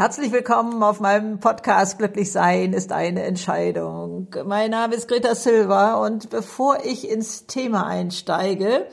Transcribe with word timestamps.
Herzlich 0.00 0.32
willkommen 0.32 0.82
auf 0.82 1.00
meinem 1.00 1.40
Podcast 1.40 1.98
Glücklich 1.98 2.32
sein 2.32 2.72
ist 2.72 2.90
eine 2.90 3.22
Entscheidung. 3.24 4.28
Mein 4.46 4.70
Name 4.70 4.94
ist 4.94 5.08
Greta 5.08 5.34
Silva 5.34 6.02
und 6.02 6.30
bevor 6.30 6.78
ich 6.86 7.06
ins 7.06 7.44
Thema 7.44 7.86
einsteige, 7.86 8.86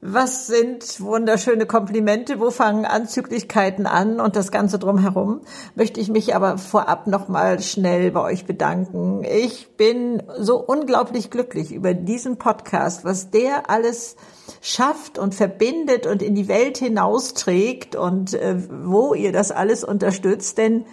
was 0.00 0.46
sind 0.46 1.00
wunderschöne 1.00 1.66
Komplimente? 1.66 2.38
Wo 2.38 2.52
fangen 2.52 2.84
Anzüglichkeiten 2.84 3.86
an 3.86 4.20
und 4.20 4.36
das 4.36 4.52
Ganze 4.52 4.78
drumherum? 4.78 5.40
Möchte 5.74 5.98
ich 5.98 6.08
mich 6.08 6.36
aber 6.36 6.56
vorab 6.56 7.08
nochmal 7.08 7.58
schnell 7.58 8.12
bei 8.12 8.20
euch 8.20 8.44
bedanken. 8.46 9.24
Ich 9.24 9.76
bin 9.76 10.22
so 10.38 10.64
unglaublich 10.64 11.30
glücklich 11.30 11.72
über 11.72 11.94
diesen 11.94 12.36
Podcast, 12.36 13.04
was 13.04 13.30
der 13.30 13.68
alles 13.68 14.14
schafft 14.60 15.18
und 15.18 15.34
verbindet 15.34 16.06
und 16.06 16.22
in 16.22 16.34
die 16.34 16.48
Welt 16.48 16.78
hinausträgt 16.78 17.96
und 17.96 18.34
äh, 18.34 18.56
wo 18.68 19.14
ihr 19.14 19.32
das 19.32 19.52
alles 19.52 19.84
unterstützt, 19.84 20.58
denn 20.58 20.84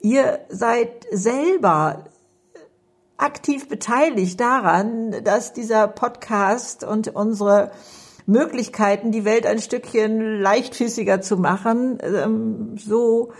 ihr 0.00 0.40
seid 0.48 1.06
selber 1.10 2.04
aktiv 3.18 3.68
beteiligt 3.68 4.40
daran, 4.40 5.22
dass 5.24 5.52
dieser 5.52 5.88
Podcast 5.88 6.84
und 6.84 7.14
unsere 7.14 7.70
Möglichkeiten, 8.24 9.12
die 9.12 9.24
Welt 9.24 9.44
ein 9.44 9.58
Stückchen 9.58 10.40
leichtfüßiger 10.40 11.20
zu 11.20 11.36
machen, 11.36 11.98
ähm, 12.02 12.76
so 12.78 13.32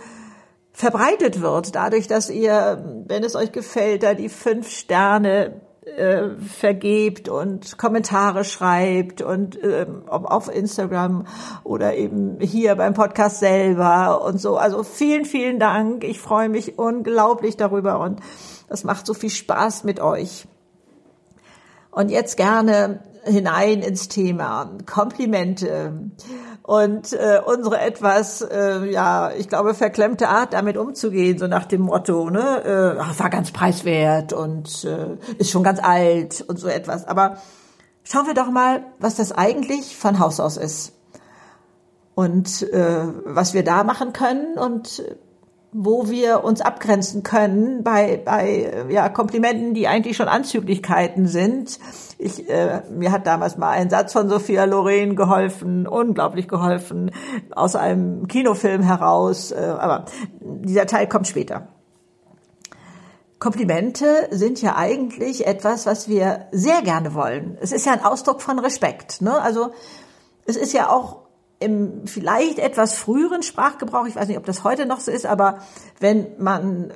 verbreitet 0.71 1.41
wird, 1.41 1.75
dadurch, 1.75 2.07
dass 2.07 2.29
ihr, 2.29 3.03
wenn 3.07 3.23
es 3.23 3.35
euch 3.35 3.51
gefällt, 3.51 4.03
da 4.03 4.13
die 4.13 4.29
fünf 4.29 4.69
Sterne 4.69 5.61
äh, 5.85 6.29
vergebt 6.39 7.29
und 7.29 7.77
Kommentare 7.77 8.43
schreibt 8.43 9.21
und 9.21 9.59
ob 10.07 10.25
auf 10.25 10.53
Instagram 10.53 11.25
oder 11.63 11.95
eben 11.95 12.39
hier 12.39 12.75
beim 12.75 12.93
Podcast 12.93 13.39
selber 13.39 14.23
und 14.23 14.39
so. 14.39 14.57
Also 14.57 14.83
vielen, 14.83 15.25
vielen 15.25 15.59
Dank. 15.59 16.03
Ich 16.03 16.19
freue 16.19 16.49
mich 16.49 16.77
unglaublich 16.77 17.57
darüber 17.57 17.99
und 17.99 18.19
das 18.67 18.83
macht 18.83 19.05
so 19.05 19.13
viel 19.13 19.29
Spaß 19.29 19.83
mit 19.83 19.99
euch. 19.99 20.47
Und 21.91 22.09
jetzt 22.09 22.37
gerne 22.37 23.03
hinein 23.23 23.81
ins 23.81 24.07
Thema. 24.07 24.77
Komplimente. 24.85 26.11
Und 26.63 27.13
äh, 27.13 27.41
unsere 27.45 27.79
etwas, 27.79 28.41
äh, 28.41 28.85
ja, 28.91 29.31
ich 29.31 29.49
glaube, 29.49 29.73
verklemmte 29.73 30.29
Art, 30.29 30.53
damit 30.53 30.77
umzugehen, 30.77 31.37
so 31.37 31.47
nach 31.47 31.65
dem 31.65 31.81
Motto, 31.81 32.29
ne, 32.29 32.63
äh, 32.63 33.19
war 33.19 33.29
ganz 33.29 33.51
preiswert 33.51 34.33
und 34.33 34.85
äh, 34.85 35.17
ist 35.37 35.51
schon 35.51 35.63
ganz 35.63 35.79
alt 35.81 36.43
und 36.47 36.57
so 36.57 36.67
etwas. 36.67 37.07
Aber 37.07 37.37
schauen 38.03 38.27
wir 38.27 38.33
doch 38.33 38.49
mal, 38.49 38.83
was 38.99 39.15
das 39.15 39.31
eigentlich 39.31 39.97
von 39.97 40.19
Haus 40.19 40.39
aus 40.39 40.57
ist. 40.57 40.93
Und 42.13 42.63
äh, 42.71 43.05
was 43.25 43.53
wir 43.53 43.63
da 43.63 43.83
machen 43.83 44.13
können 44.13 44.57
und 44.57 45.03
wo 45.73 46.09
wir 46.09 46.43
uns 46.43 46.59
abgrenzen 46.59 47.23
können 47.23 47.83
bei, 47.83 48.21
bei 48.23 48.85
ja, 48.89 49.07
Komplimenten, 49.07 49.73
die 49.73 49.87
eigentlich 49.87 50.17
schon 50.17 50.27
Anzüglichkeiten 50.27 51.27
sind. 51.27 51.79
Ich, 52.17 52.49
äh, 52.49 52.81
mir 52.89 53.11
hat 53.11 53.25
damals 53.25 53.57
mal 53.57 53.71
ein 53.71 53.89
Satz 53.89 54.11
von 54.11 54.27
Sophia 54.27 54.65
Loren 54.65 55.15
geholfen, 55.15 55.87
unglaublich 55.87 56.49
geholfen, 56.49 57.11
aus 57.51 57.75
einem 57.75 58.27
Kinofilm 58.27 58.81
heraus. 58.81 59.51
Äh, 59.51 59.75
aber 59.79 60.05
dieser 60.41 60.87
Teil 60.87 61.07
kommt 61.07 61.27
später. 61.27 61.69
Komplimente 63.39 64.27
sind 64.29 64.61
ja 64.61 64.75
eigentlich 64.75 65.47
etwas, 65.47 65.85
was 65.85 66.07
wir 66.09 66.47
sehr 66.51 66.81
gerne 66.83 67.15
wollen. 67.15 67.57
Es 67.59 67.71
ist 67.71 67.85
ja 67.85 67.93
ein 67.93 68.03
Ausdruck 68.03 68.41
von 68.41 68.59
Respekt. 68.59 69.21
Ne? 69.21 69.41
Also 69.41 69.71
es 70.45 70.57
ist 70.57 70.73
ja 70.73 70.89
auch 70.89 71.21
im 71.61 72.05
vielleicht 72.05 72.59
etwas 72.59 72.97
früheren 72.97 73.43
Sprachgebrauch, 73.43 74.07
ich 74.07 74.15
weiß 74.15 74.27
nicht, 74.27 74.37
ob 74.37 74.45
das 74.45 74.63
heute 74.63 74.85
noch 74.85 74.99
so 74.99 75.11
ist, 75.11 75.25
aber 75.25 75.59
wenn 75.99 76.27
man 76.37 76.91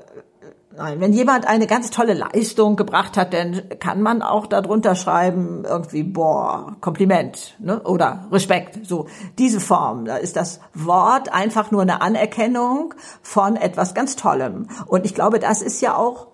Nein, 0.77 0.99
wenn 0.99 1.13
jemand 1.13 1.47
eine 1.47 1.67
ganz 1.67 1.89
tolle 1.89 2.13
Leistung 2.13 2.75
gebracht 2.75 3.15
hat, 3.15 3.33
dann 3.33 3.61
kann 3.79 4.01
man 4.01 4.21
auch 4.21 4.45
darunter 4.45 4.95
schreiben, 4.95 5.63
irgendwie, 5.63 6.03
boah, 6.03 6.75
Kompliment 6.81 7.55
ne? 7.59 7.81
oder 7.83 8.27
Respekt. 8.29 8.85
So, 8.85 9.07
diese 9.37 9.61
Form. 9.61 10.03
Da 10.03 10.17
ist 10.17 10.35
das 10.35 10.59
Wort 10.73 11.31
einfach 11.33 11.71
nur 11.71 11.81
eine 11.81 12.01
Anerkennung 12.01 12.93
von 13.21 13.55
etwas 13.55 13.93
ganz 13.93 14.17
Tollem. 14.17 14.67
Und 14.85 15.05
ich 15.05 15.15
glaube, 15.15 15.39
das 15.39 15.61
ist 15.61 15.81
ja 15.81 15.95
auch 15.95 16.27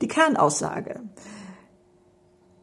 die 0.00 0.08
Kernaussage. 0.08 1.00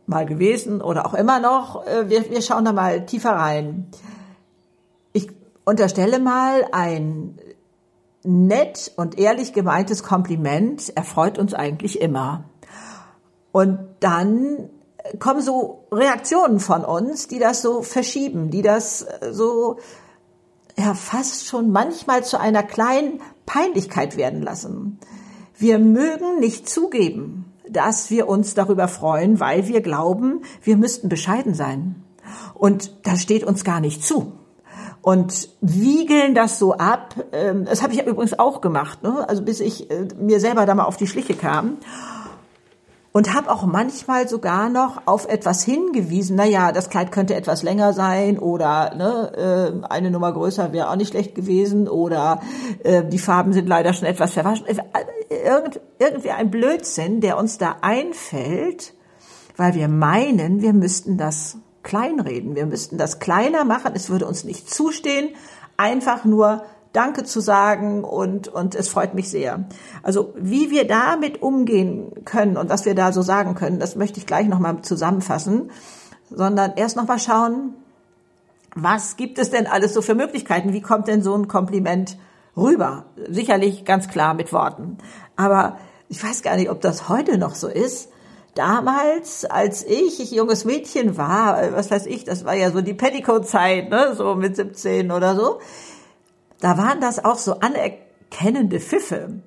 Mal 0.05 0.25
gewesen 0.25 0.81
oder 0.81 1.05
auch 1.05 1.15
immer 1.15 1.39
noch. 1.39 1.85
Äh, 1.85 2.09
wir, 2.09 2.29
wir 2.29 2.41
schauen 2.41 2.63
da 2.63 2.71
mal 2.71 3.05
tiefer 3.05 3.31
rein 3.31 3.91
unterstelle 5.65 6.19
mal 6.19 6.65
ein 6.71 7.39
nett 8.23 8.91
und 8.95 9.19
ehrlich 9.19 9.53
gemeintes 9.53 10.03
Kompliment 10.03 10.95
erfreut 10.95 11.37
uns 11.37 11.53
eigentlich 11.53 12.01
immer. 12.01 12.45
Und 13.51 13.79
dann 13.99 14.69
kommen 15.19 15.41
so 15.41 15.85
Reaktionen 15.91 16.59
von 16.59 16.83
uns, 16.83 17.27
die 17.27 17.39
das 17.39 17.61
so 17.61 17.81
verschieben, 17.81 18.49
die 18.49 18.61
das 18.61 19.05
so 19.31 19.77
ja 20.77 20.93
fast 20.93 21.45
schon 21.45 21.71
manchmal 21.71 22.23
zu 22.23 22.39
einer 22.39 22.63
kleinen 22.63 23.21
Peinlichkeit 23.45 24.17
werden 24.17 24.41
lassen. 24.41 24.99
Wir 25.57 25.79
mögen 25.79 26.39
nicht 26.39 26.67
zugeben, 26.67 27.53
dass 27.69 28.09
wir 28.09 28.27
uns 28.27 28.55
darüber 28.55 28.87
freuen, 28.87 29.39
weil 29.39 29.67
wir 29.67 29.81
glauben, 29.81 30.41
wir 30.61 30.75
müssten 30.75 31.07
bescheiden 31.07 31.53
sein. 31.53 32.03
Und 32.53 32.93
das 33.03 33.21
steht 33.21 33.43
uns 33.43 33.63
gar 33.63 33.79
nicht 33.79 34.03
zu 34.03 34.33
und 35.05 35.49
wiegeln 35.61 36.33
das 36.33 36.57
so 36.57 36.73
ab. 36.73 37.13
Ähm, 37.31 37.65
das 37.65 37.83
habe 37.83 37.93
ich 37.93 38.03
übrigens 38.03 38.39
auch 38.39 38.59
gemacht, 38.59 39.03
ne? 39.03 39.23
also 39.29 39.43
bis 39.43 39.59
ich 39.59 39.91
äh, 39.91 40.07
mir 40.19 40.39
selber 40.39 40.65
da 40.65 40.73
mal 40.73 40.85
auf 40.85 40.97
die 40.97 41.05
Schliche 41.05 41.35
kam. 41.35 41.77
Und 43.11 43.35
habe 43.35 43.51
auch 43.51 43.67
manchmal 43.67 44.27
sogar 44.27 44.67
noch 44.67 45.03
auf 45.05 45.29
etwas 45.29 45.63
hingewiesen. 45.63 46.35
Naja, 46.35 46.71
das 46.71 46.89
Kleid 46.89 47.11
könnte 47.11 47.35
etwas 47.35 47.61
länger 47.61 47.93
sein 47.93 48.39
oder 48.39 48.95
ne, 48.95 49.83
äh, 49.83 49.87
eine 49.87 50.09
Nummer 50.09 50.33
größer 50.33 50.73
wäre 50.73 50.89
auch 50.89 50.95
nicht 50.95 51.11
schlecht 51.11 51.35
gewesen 51.35 51.87
oder 51.87 52.41
äh, 52.83 53.03
die 53.03 53.19
Farben 53.19 53.53
sind 53.53 53.69
leider 53.69 53.93
schon 53.93 54.07
etwas 54.07 54.31
verwaschen. 54.31 54.65
Irgend, 55.29 55.81
irgendwie 55.99 56.31
ein 56.31 56.49
Blödsinn, 56.49 57.21
der 57.21 57.37
uns 57.37 57.59
da 57.59 57.75
einfällt, 57.81 58.95
weil 59.55 59.75
wir 59.75 59.87
meinen, 59.87 60.63
wir 60.63 60.73
müssten 60.73 61.19
das 61.19 61.59
kleinreden. 61.85 62.55
Wir 62.55 62.65
müssten 62.65 62.97
das 62.97 63.19
kleiner 63.19 63.63
machen. 63.63 63.93
Es 63.95 64.09
würde 64.09 64.25
uns 64.25 64.43
nicht 64.43 64.69
zustehen, 64.69 65.29
einfach 65.77 66.25
nur 66.25 66.65
Danke 66.91 67.23
zu 67.23 67.41
sagen 67.41 68.03
und, 68.03 68.47
und 68.47 68.73
es 68.73 68.89
freut 68.89 69.13
mich 69.13 69.29
sehr. 69.29 69.65
Also 70.01 70.33
wie 70.35 70.71
wir 70.71 70.87
damit 70.87 71.41
umgehen 71.41 72.11
können 72.25 72.57
und 72.57 72.69
was 72.69 72.85
wir 72.85 72.95
da 72.95 73.11
so 73.11 73.21
sagen 73.21 73.55
können, 73.55 73.79
das 73.79 73.95
möchte 73.95 74.17
ich 74.17 74.25
gleich 74.25 74.47
nochmal 74.47 74.81
zusammenfassen, 74.81 75.71
sondern 76.29 76.73
erst 76.75 76.95
nochmal 76.95 77.19
schauen, 77.19 77.73
was 78.75 79.17
gibt 79.17 79.39
es 79.39 79.49
denn 79.49 79.67
alles 79.67 79.93
so 79.93 80.01
für 80.01 80.15
Möglichkeiten? 80.15 80.73
Wie 80.73 80.81
kommt 80.81 81.07
denn 81.07 81.21
so 81.21 81.35
ein 81.35 81.47
Kompliment 81.47 82.17
rüber? 82.57 83.05
Sicherlich 83.29 83.85
ganz 83.85 84.07
klar 84.07 84.33
mit 84.33 84.51
Worten. 84.53 84.97
Aber 85.35 85.77
ich 86.07 86.23
weiß 86.23 86.43
gar 86.43 86.55
nicht, 86.55 86.69
ob 86.69 86.81
das 86.81 87.09
heute 87.09 87.37
noch 87.37 87.55
so 87.55 87.67
ist 87.67 88.09
damals, 88.55 89.45
als 89.45 89.83
ich, 89.83 90.19
ich 90.19 90.31
junges 90.31 90.65
Mädchen 90.65 91.17
war, 91.17 91.61
äh, 91.61 91.73
was 91.73 91.91
weiß 91.91 92.07
ich, 92.07 92.23
das 92.23 92.45
war 92.45 92.55
ja 92.55 92.71
so 92.71 92.81
die 92.81 92.95
Petticoat-Zeit, 92.95 93.89
ne, 93.89 94.15
so 94.15 94.33
mit 94.35 94.55
17 94.55 95.11
oder 95.11 95.35
so, 95.35 95.59
da 96.61 96.77
waren 96.77 96.99
das 96.99 97.23
auch 97.23 97.37
so 97.37 97.59
anerkennende 97.59 98.79
Pfiffe. 98.79 99.41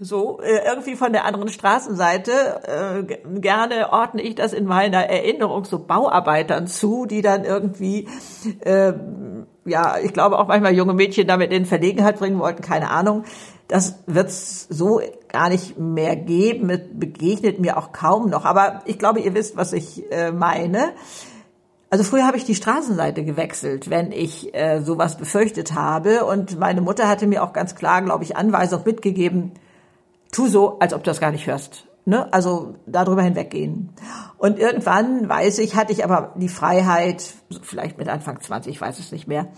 So, 0.00 0.40
äh, 0.40 0.64
irgendwie 0.64 0.94
von 0.94 1.12
der 1.12 1.24
anderen 1.24 1.48
Straßenseite, 1.48 3.06
äh, 3.08 3.40
gerne 3.40 3.92
ordne 3.92 4.22
ich 4.22 4.36
das 4.36 4.52
in 4.52 4.64
meiner 4.64 5.06
Erinnerung 5.08 5.64
so 5.64 5.80
Bauarbeitern 5.80 6.68
zu, 6.68 7.04
die 7.04 7.20
dann 7.20 7.44
irgendwie, 7.44 8.06
äh, 8.60 8.92
ja, 9.64 9.96
ich 9.98 10.12
glaube 10.12 10.38
auch 10.38 10.46
manchmal 10.46 10.74
junge 10.74 10.94
Mädchen 10.94 11.26
damit 11.26 11.52
in 11.52 11.66
Verlegenheit 11.66 12.18
bringen 12.18 12.38
wollten, 12.38 12.62
keine 12.62 12.90
Ahnung. 12.90 13.24
Das 13.68 13.98
wird 14.06 14.28
es 14.28 14.66
so 14.70 15.00
gar 15.28 15.50
nicht 15.50 15.78
mehr 15.78 16.16
geben, 16.16 16.68
begegnet 16.94 17.60
mir 17.60 17.76
auch 17.76 17.92
kaum 17.92 18.30
noch. 18.30 18.46
Aber 18.46 18.80
ich 18.86 18.98
glaube, 18.98 19.20
ihr 19.20 19.34
wisst, 19.34 19.56
was 19.56 19.72
ich 19.72 20.10
äh, 20.10 20.32
meine. 20.32 20.92
Also 21.90 22.04
früher 22.04 22.26
habe 22.26 22.36
ich 22.36 22.44
die 22.44 22.54
Straßenseite 22.54 23.24
gewechselt, 23.24 23.88
wenn 23.90 24.10
ich 24.12 24.54
äh, 24.54 24.80
sowas 24.80 25.16
befürchtet 25.16 25.74
habe. 25.74 26.24
Und 26.24 26.58
meine 26.58 26.80
Mutter 26.80 27.08
hatte 27.08 27.26
mir 27.26 27.42
auch 27.42 27.52
ganz 27.52 27.74
klar, 27.74 28.02
glaube 28.02 28.24
ich, 28.24 28.36
Anweisung 28.36 28.82
mitgegeben, 28.84 29.52
tu 30.32 30.48
so, 30.48 30.78
als 30.78 30.92
ob 30.92 31.04
du 31.04 31.10
das 31.10 31.20
gar 31.20 31.30
nicht 31.30 31.46
hörst. 31.46 31.86
Ne? 32.04 32.32
Also 32.32 32.74
darüber 32.86 33.22
hinweggehen. 33.22 33.90
Und 34.38 34.58
irgendwann, 34.58 35.28
weiß 35.28 35.58
ich, 35.58 35.76
hatte 35.76 35.92
ich 35.92 36.04
aber 36.04 36.32
die 36.36 36.48
Freiheit, 36.48 37.34
vielleicht 37.62 37.98
mit 37.98 38.08
Anfang 38.08 38.40
20, 38.40 38.72
ich 38.72 38.80
weiß 38.80 38.98
es 38.98 39.12
nicht 39.12 39.28
mehr, 39.28 39.48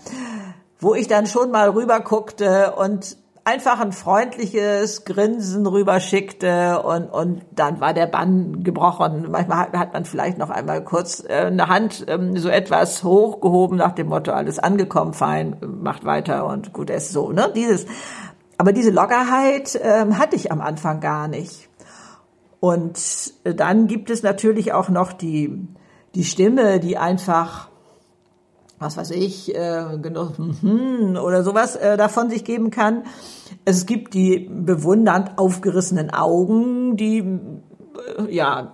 wo 0.79 0.95
ich 0.95 1.07
dann 1.07 1.27
schon 1.27 1.51
mal 1.51 1.69
rüber 1.69 2.01
guckte 2.01 2.73
und 2.75 3.17
einfach 3.43 3.79
ein 3.79 3.91
freundliches 3.91 5.03
Grinsen 5.03 5.65
rüberschickte 5.65 6.81
und, 6.83 7.05
und 7.05 7.41
dann 7.51 7.79
war 7.81 7.93
der 7.93 8.05
Bann 8.05 8.63
gebrochen. 8.63 9.27
Manchmal 9.31 9.71
hat 9.73 9.93
man 9.93 10.05
vielleicht 10.05 10.37
noch 10.37 10.49
einmal 10.49 10.83
kurz 10.83 11.23
äh, 11.27 11.45
eine 11.45 11.67
Hand 11.67 12.05
ähm, 12.07 12.37
so 12.37 12.49
etwas 12.49 13.03
hochgehoben 13.03 13.77
nach 13.77 13.93
dem 13.93 14.07
Motto, 14.07 14.31
alles 14.31 14.59
angekommen, 14.59 15.13
fein, 15.13 15.57
macht 15.81 16.05
weiter 16.05 16.45
und 16.45 16.71
gut 16.73 16.89
ist 16.89 17.11
so. 17.11 17.31
Ne? 17.31 17.51
Dieses, 17.55 17.87
aber 18.57 18.73
diese 18.73 18.91
Lockerheit 18.91 19.79
ähm, 19.81 20.19
hatte 20.19 20.35
ich 20.35 20.51
am 20.51 20.61
Anfang 20.61 20.99
gar 20.99 21.27
nicht. 21.27 21.67
Und 22.59 23.33
dann 23.43 23.87
gibt 23.87 24.11
es 24.11 24.21
natürlich 24.21 24.71
auch 24.71 24.89
noch 24.89 25.13
die, 25.13 25.67
die 26.13 26.23
Stimme, 26.23 26.79
die 26.79 26.95
einfach 26.95 27.70
was 28.81 28.97
weiß 28.97 29.11
ich, 29.11 29.55
äh, 29.55 29.97
genug 30.01 30.37
hm, 30.37 31.15
oder 31.15 31.43
sowas 31.43 31.75
äh, 31.75 31.97
davon 31.97 32.29
sich 32.29 32.43
geben 32.43 32.71
kann. 32.71 33.03
Es 33.63 33.85
gibt 33.85 34.13
die 34.13 34.49
bewundernd 34.51 35.37
aufgerissenen 35.37 36.09
Augen, 36.09 36.97
die 36.97 37.19
äh, 37.19 38.33
ja, 38.33 38.73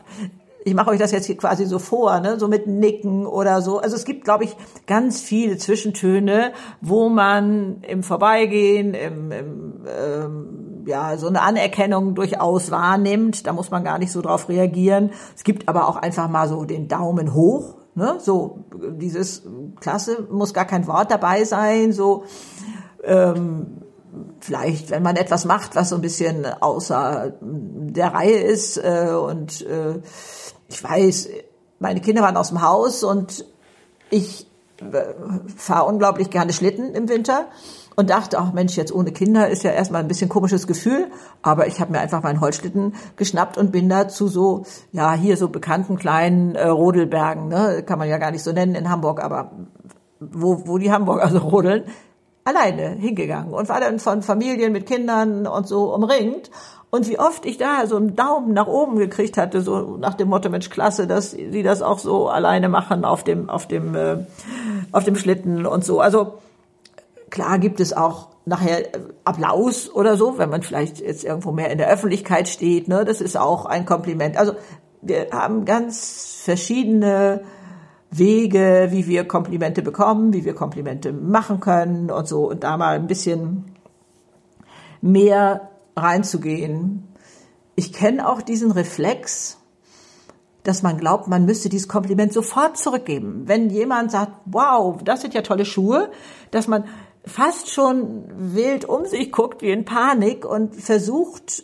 ich 0.67 0.73
mache 0.73 0.89
euch 0.89 0.99
das 0.99 1.11
jetzt 1.11 1.25
hier 1.25 1.37
quasi 1.37 1.65
so 1.65 1.79
vor, 1.79 2.19
ne, 2.19 2.37
so 2.37 2.49
mit 2.49 2.67
Nicken 2.67 3.25
oder 3.25 3.61
so. 3.61 3.79
Also 3.79 3.95
es 3.95 4.03
gibt, 4.03 4.25
glaube 4.25 4.43
ich, 4.43 4.55
ganz 4.85 5.21
viele 5.21 5.57
Zwischentöne, 5.57 6.51
wo 6.81 7.07
man 7.07 7.81
im 7.83 8.03
Vorbeigehen, 8.03 8.93
im, 8.93 9.31
im 9.31 9.85
ähm, 9.87 10.83
ja, 10.85 11.17
so 11.17 11.27
eine 11.27 11.41
Anerkennung 11.41 12.15
durchaus 12.15 12.69
wahrnimmt. 12.69 13.47
Da 13.47 13.53
muss 13.53 13.71
man 13.71 13.85
gar 13.85 13.97
nicht 13.97 14.11
so 14.11 14.21
drauf 14.21 14.49
reagieren. 14.49 15.11
Es 15.37 15.45
gibt 15.45 15.69
aber 15.69 15.87
auch 15.87 15.95
einfach 15.95 16.27
mal 16.27 16.49
so 16.49 16.65
den 16.65 16.89
Daumen 16.89 17.33
hoch 17.33 17.76
Ne? 17.97 18.19
So 18.19 18.59
dieses 18.75 19.41
Klasse 19.79 20.27
muss 20.29 20.53
gar 20.53 20.65
kein 20.65 20.85
Wort 20.85 21.09
dabei 21.09 21.43
sein. 21.45 21.91
So 21.91 22.25
ähm, 23.03 23.81
vielleicht, 24.39 24.91
wenn 24.91 25.01
man 25.01 25.15
etwas 25.15 25.45
macht, 25.45 25.75
was 25.75 25.89
so 25.89 25.95
ein 25.95 26.01
bisschen 26.01 26.45
außer 26.45 27.33
der 27.41 28.13
Reihe 28.13 28.37
ist 28.37 28.77
äh, 28.77 29.09
und 29.09 29.65
äh, 29.65 29.99
ich 30.67 30.83
weiß, 30.83 31.29
meine 31.79 31.99
Kinder 31.99 32.21
waren 32.21 32.37
aus 32.37 32.49
dem 32.49 32.61
Haus 32.61 33.03
und 33.03 33.45
ich 34.11 34.45
äh, 34.79 35.15
fahre 35.55 35.87
unglaublich 35.87 36.29
gerne 36.29 36.53
Schlitten 36.53 36.93
im 36.93 37.09
Winter 37.09 37.47
und 37.97 38.11
dachte, 38.11 38.37
ach 38.37 38.53
Mensch, 38.53 38.77
jetzt 38.77 38.93
ohne 38.93 39.11
Kinder 39.11 39.49
ist 39.49 39.63
ja 39.63 39.71
erstmal 39.71 40.01
ein 40.01 40.07
bisschen 40.07 40.29
komisches 40.29 40.67
Gefühl, 40.67 41.07
aber 41.41 41.65
ich 41.65 41.81
habe 41.81 41.91
mir 41.91 41.99
einfach 41.99 42.21
meinen 42.21 42.39
Holzschlitten 42.39 42.93
geschnappt 43.15 43.57
und 43.57 43.71
bin 43.71 43.89
da 43.89 44.07
zu 44.07 44.27
so, 44.27 44.65
ja, 44.91 45.13
hier 45.13 45.35
so 45.35 45.49
bekannten 45.49 45.97
kleinen 45.97 46.53
äh, 46.53 46.67
Rodelbergen, 46.67 47.47
ne, 47.47 47.83
kann 47.83 47.97
man 47.97 48.07
ja 48.07 48.19
gar 48.19 48.29
nicht 48.29 48.43
so 48.43 48.51
nennen 48.51 48.75
in 48.75 48.91
Hamburg, 48.91 49.21
aber 49.21 49.51
wo, 50.19 50.67
wo 50.67 50.77
die 50.77 50.91
Hamburger 50.91 51.23
also 51.23 51.39
rodeln, 51.39 51.85
alleine 52.43 52.89
hingegangen 52.91 53.51
und 53.51 53.67
war 53.67 53.81
dann 53.81 53.97
von 53.97 54.21
Familien 54.21 54.71
mit 54.71 54.85
Kindern 54.85 55.47
und 55.47 55.67
so 55.67 55.93
umringt. 55.93 56.51
Und 56.89 57.09
wie 57.09 57.19
oft 57.19 57.45
ich 57.45 57.57
da 57.57 57.85
so 57.85 57.97
einen 57.97 58.15
Daumen 58.15 58.53
nach 58.53 58.67
oben 58.67 58.97
gekriegt 58.97 59.37
hatte, 59.37 59.61
so 59.61 59.97
nach 59.97 60.13
dem 60.13 60.29
Motto, 60.29 60.49
Mensch, 60.49 60.69
klasse, 60.69 61.05
dass 61.05 61.31
sie 61.31 61.63
das 61.63 61.81
auch 61.81 61.99
so 61.99 62.29
alleine 62.29 62.69
machen 62.69 63.03
auf 63.03 63.25
dem, 63.25 63.49
auf 63.49 63.67
dem, 63.67 63.93
äh, 63.93 64.19
auf 64.93 65.03
dem 65.03 65.17
Schlitten 65.17 65.65
und 65.65 65.83
so. 65.83 65.99
Also, 65.99 66.35
Klar 67.29 67.59
gibt 67.59 67.79
es 67.79 67.93
auch 67.93 68.29
nachher 68.45 68.95
äh, 68.95 68.99
Applaus 69.25 69.93
oder 69.93 70.17
so, 70.17 70.37
wenn 70.37 70.49
man 70.49 70.63
vielleicht 70.63 70.99
jetzt 70.99 71.23
irgendwo 71.23 71.51
mehr 71.51 71.69
in 71.69 71.77
der 71.77 71.89
Öffentlichkeit 71.89 72.47
steht. 72.47 72.87
Ne? 72.87 73.05
Das 73.05 73.21
ist 73.21 73.37
auch 73.37 73.65
ein 73.65 73.85
Kompliment. 73.85 74.37
Also 74.37 74.53
wir 75.01 75.27
haben 75.31 75.65
ganz 75.65 76.41
verschiedene 76.43 77.41
Wege, 78.09 78.87
wie 78.91 79.07
wir 79.07 79.27
Komplimente 79.27 79.81
bekommen, 79.81 80.33
wie 80.33 80.45
wir 80.45 80.55
Komplimente 80.55 81.11
machen 81.11 81.59
können 81.59 82.09
und 82.09 82.27
so. 82.27 82.49
Und 82.49 82.63
da 82.63 82.77
mal 82.77 82.95
ein 82.95 83.07
bisschen 83.07 83.65
mehr 85.01 85.69
reinzugehen. 85.95 87.07
Ich 87.75 87.93
kenne 87.93 88.27
auch 88.27 88.41
diesen 88.41 88.71
Reflex, 88.71 89.57
dass 90.63 90.83
man 90.83 90.97
glaubt, 90.97 91.27
man 91.27 91.45
müsste 91.45 91.69
dieses 91.69 91.87
Kompliment 91.87 92.33
sofort 92.33 92.77
zurückgeben. 92.77 93.43
Wenn 93.45 93.69
jemand 93.69 94.11
sagt, 94.11 94.31
wow, 94.45 95.01
das 95.03 95.21
sind 95.21 95.33
ja 95.33 95.41
tolle 95.41 95.65
Schuhe, 95.65 96.09
dass 96.51 96.67
man 96.67 96.85
fast 97.27 97.69
schon 97.69 98.25
wild 98.35 98.85
um 98.85 99.05
sich 99.05 99.31
guckt, 99.31 99.61
wie 99.61 99.71
in 99.71 99.85
Panik 99.85 100.45
und 100.45 100.75
versucht 100.75 101.63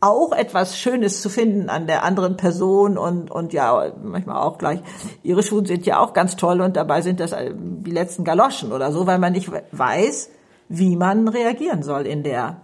auch 0.00 0.32
etwas 0.32 0.78
Schönes 0.78 1.22
zu 1.22 1.28
finden 1.28 1.68
an 1.70 1.86
der 1.86 2.04
anderen 2.04 2.36
Person 2.36 2.98
und, 2.98 3.30
und 3.30 3.52
ja, 3.52 3.92
manchmal 4.02 4.36
auch 4.36 4.58
gleich, 4.58 4.80
ihre 5.22 5.42
Schuhe 5.42 5.66
sind 5.66 5.86
ja 5.86 5.98
auch 6.00 6.12
ganz 6.12 6.36
toll 6.36 6.60
und 6.60 6.76
dabei 6.76 7.00
sind 7.00 7.18
das 7.18 7.32
äh, 7.32 7.52
die 7.56 7.90
letzten 7.90 8.24
Galoschen 8.24 8.72
oder 8.72 8.92
so, 8.92 9.06
weil 9.06 9.18
man 9.18 9.32
nicht 9.32 9.50
weiß, 9.72 10.30
wie 10.68 10.96
man 10.96 11.28
reagieren 11.28 11.82
soll 11.82 12.06
in 12.06 12.22
der 12.22 12.60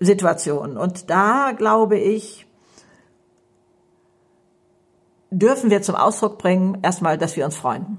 Situation. 0.00 0.76
Und 0.76 1.08
da 1.08 1.52
glaube 1.56 1.98
ich, 1.98 2.46
dürfen 5.30 5.70
wir 5.70 5.82
zum 5.82 5.94
Ausdruck 5.94 6.38
bringen, 6.38 6.78
erstmal, 6.82 7.16
dass 7.16 7.36
wir 7.36 7.44
uns 7.44 7.56
freuen. 7.56 7.98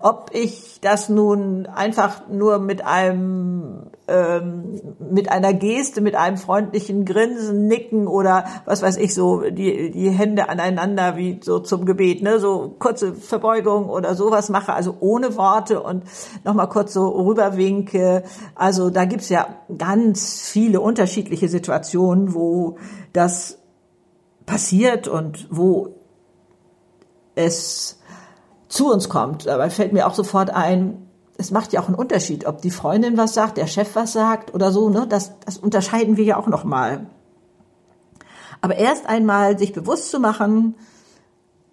Ob 0.00 0.30
ich 0.32 0.80
das 0.80 1.08
nun 1.08 1.66
einfach 1.66 2.28
nur 2.28 2.58
mit 2.58 2.84
einem 2.84 3.90
ähm, 4.08 4.80
mit 5.10 5.30
einer 5.30 5.52
Geste, 5.52 6.00
mit 6.00 6.16
einem 6.16 6.36
freundlichen 6.36 7.04
Grinsen, 7.04 7.66
Nicken 7.68 8.06
oder 8.06 8.44
was 8.64 8.82
weiß 8.82 8.96
ich 8.96 9.14
so 9.14 9.42
die 9.50 9.90
die 9.90 10.10
Hände 10.10 10.48
aneinander 10.48 11.16
wie 11.16 11.40
so 11.42 11.60
zum 11.60 11.86
Gebet, 11.86 12.22
ne, 12.22 12.38
so 12.38 12.74
kurze 12.78 13.14
Verbeugung 13.14 13.88
oder 13.88 14.14
sowas 14.14 14.48
mache, 14.48 14.72
also 14.72 14.96
ohne 15.00 15.36
Worte 15.36 15.82
und 15.82 16.04
nochmal 16.44 16.68
kurz 16.68 16.92
so 16.92 17.08
rüberwinke. 17.08 18.24
Also 18.54 18.90
da 18.90 19.04
gibt's 19.04 19.28
ja 19.28 19.46
ganz 19.78 20.48
viele 20.48 20.80
unterschiedliche 20.80 21.48
Situationen, 21.48 22.34
wo 22.34 22.76
das 23.12 23.58
passiert 24.46 25.08
und 25.08 25.46
wo 25.50 25.94
es 27.34 28.01
zu 28.72 28.90
uns 28.90 29.08
kommt. 29.08 29.46
Dabei 29.46 29.68
fällt 29.68 29.92
mir 29.92 30.06
auch 30.06 30.14
sofort 30.14 30.50
ein, 30.50 31.06
es 31.36 31.50
macht 31.50 31.72
ja 31.72 31.80
auch 31.80 31.88
einen 31.88 31.94
Unterschied, 31.94 32.46
ob 32.46 32.62
die 32.62 32.70
Freundin 32.70 33.18
was 33.18 33.34
sagt, 33.34 33.58
der 33.58 33.66
Chef 33.66 33.94
was 33.94 34.12
sagt 34.14 34.54
oder 34.54 34.72
so. 34.72 34.88
Ne? 34.88 35.06
Das, 35.06 35.38
das 35.44 35.58
unterscheiden 35.58 36.16
wir 36.16 36.24
ja 36.24 36.38
auch 36.38 36.46
noch 36.46 36.64
mal. 36.64 37.06
Aber 38.62 38.76
erst 38.76 39.06
einmal 39.06 39.58
sich 39.58 39.74
bewusst 39.74 40.10
zu 40.10 40.20
machen, 40.20 40.74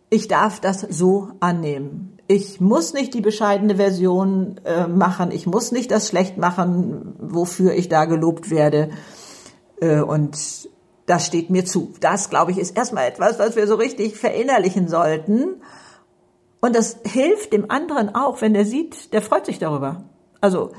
ich 0.09 0.27
darf 0.27 0.59
das 0.59 0.81
so 0.81 1.29
annehmen. 1.39 2.17
Ich 2.27 2.59
muss 2.59 2.93
nicht 2.93 3.13
die 3.13 3.21
bescheidene 3.21 3.77
Version 3.77 4.59
äh, 4.65 4.87
machen. 4.87 5.31
Ich 5.31 5.47
muss 5.47 5.71
nicht 5.71 5.91
das 5.91 6.09
schlecht 6.09 6.37
machen, 6.37 7.15
wofür 7.19 7.73
ich 7.73 7.87
da 7.87 8.05
gelobt 8.05 8.49
werde. 8.49 8.89
Äh, 9.79 10.01
und 10.01 10.37
das 11.05 11.25
steht 11.25 11.49
mir 11.49 11.63
zu. 11.63 11.93
Das, 12.01 12.29
glaube 12.29 12.51
ich, 12.51 12.57
ist 12.57 12.75
erstmal 12.75 13.07
etwas, 13.07 13.39
was 13.39 13.55
wir 13.55 13.67
so 13.67 13.75
richtig 13.75 14.17
verinnerlichen 14.17 14.89
sollten 14.89 15.61
und 16.61 16.75
das 16.75 16.97
hilft 17.05 17.53
dem 17.53 17.71
anderen 17.71 18.13
auch, 18.15 18.41
wenn 18.41 18.55
er 18.55 18.65
sieht, 18.65 19.13
der 19.13 19.21
freut 19.21 19.45
sich 19.45 19.59
darüber. 19.59 20.03
Also 20.41 20.71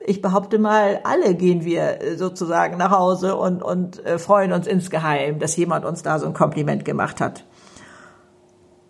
ich 0.00 0.22
behaupte 0.22 0.58
mal, 0.58 1.00
alle 1.04 1.34
gehen 1.34 1.64
wir 1.64 2.00
äh, 2.00 2.16
sozusagen 2.16 2.78
nach 2.78 2.90
Hause 2.90 3.36
und, 3.36 3.62
und 3.62 4.04
äh, 4.04 4.18
freuen 4.18 4.52
uns 4.52 4.66
insgeheim, 4.66 5.38
dass 5.38 5.56
jemand 5.56 5.84
uns 5.84 6.02
da 6.02 6.18
so 6.18 6.26
ein 6.26 6.34
Kompliment 6.34 6.84
gemacht 6.84 7.20
hat. 7.20 7.44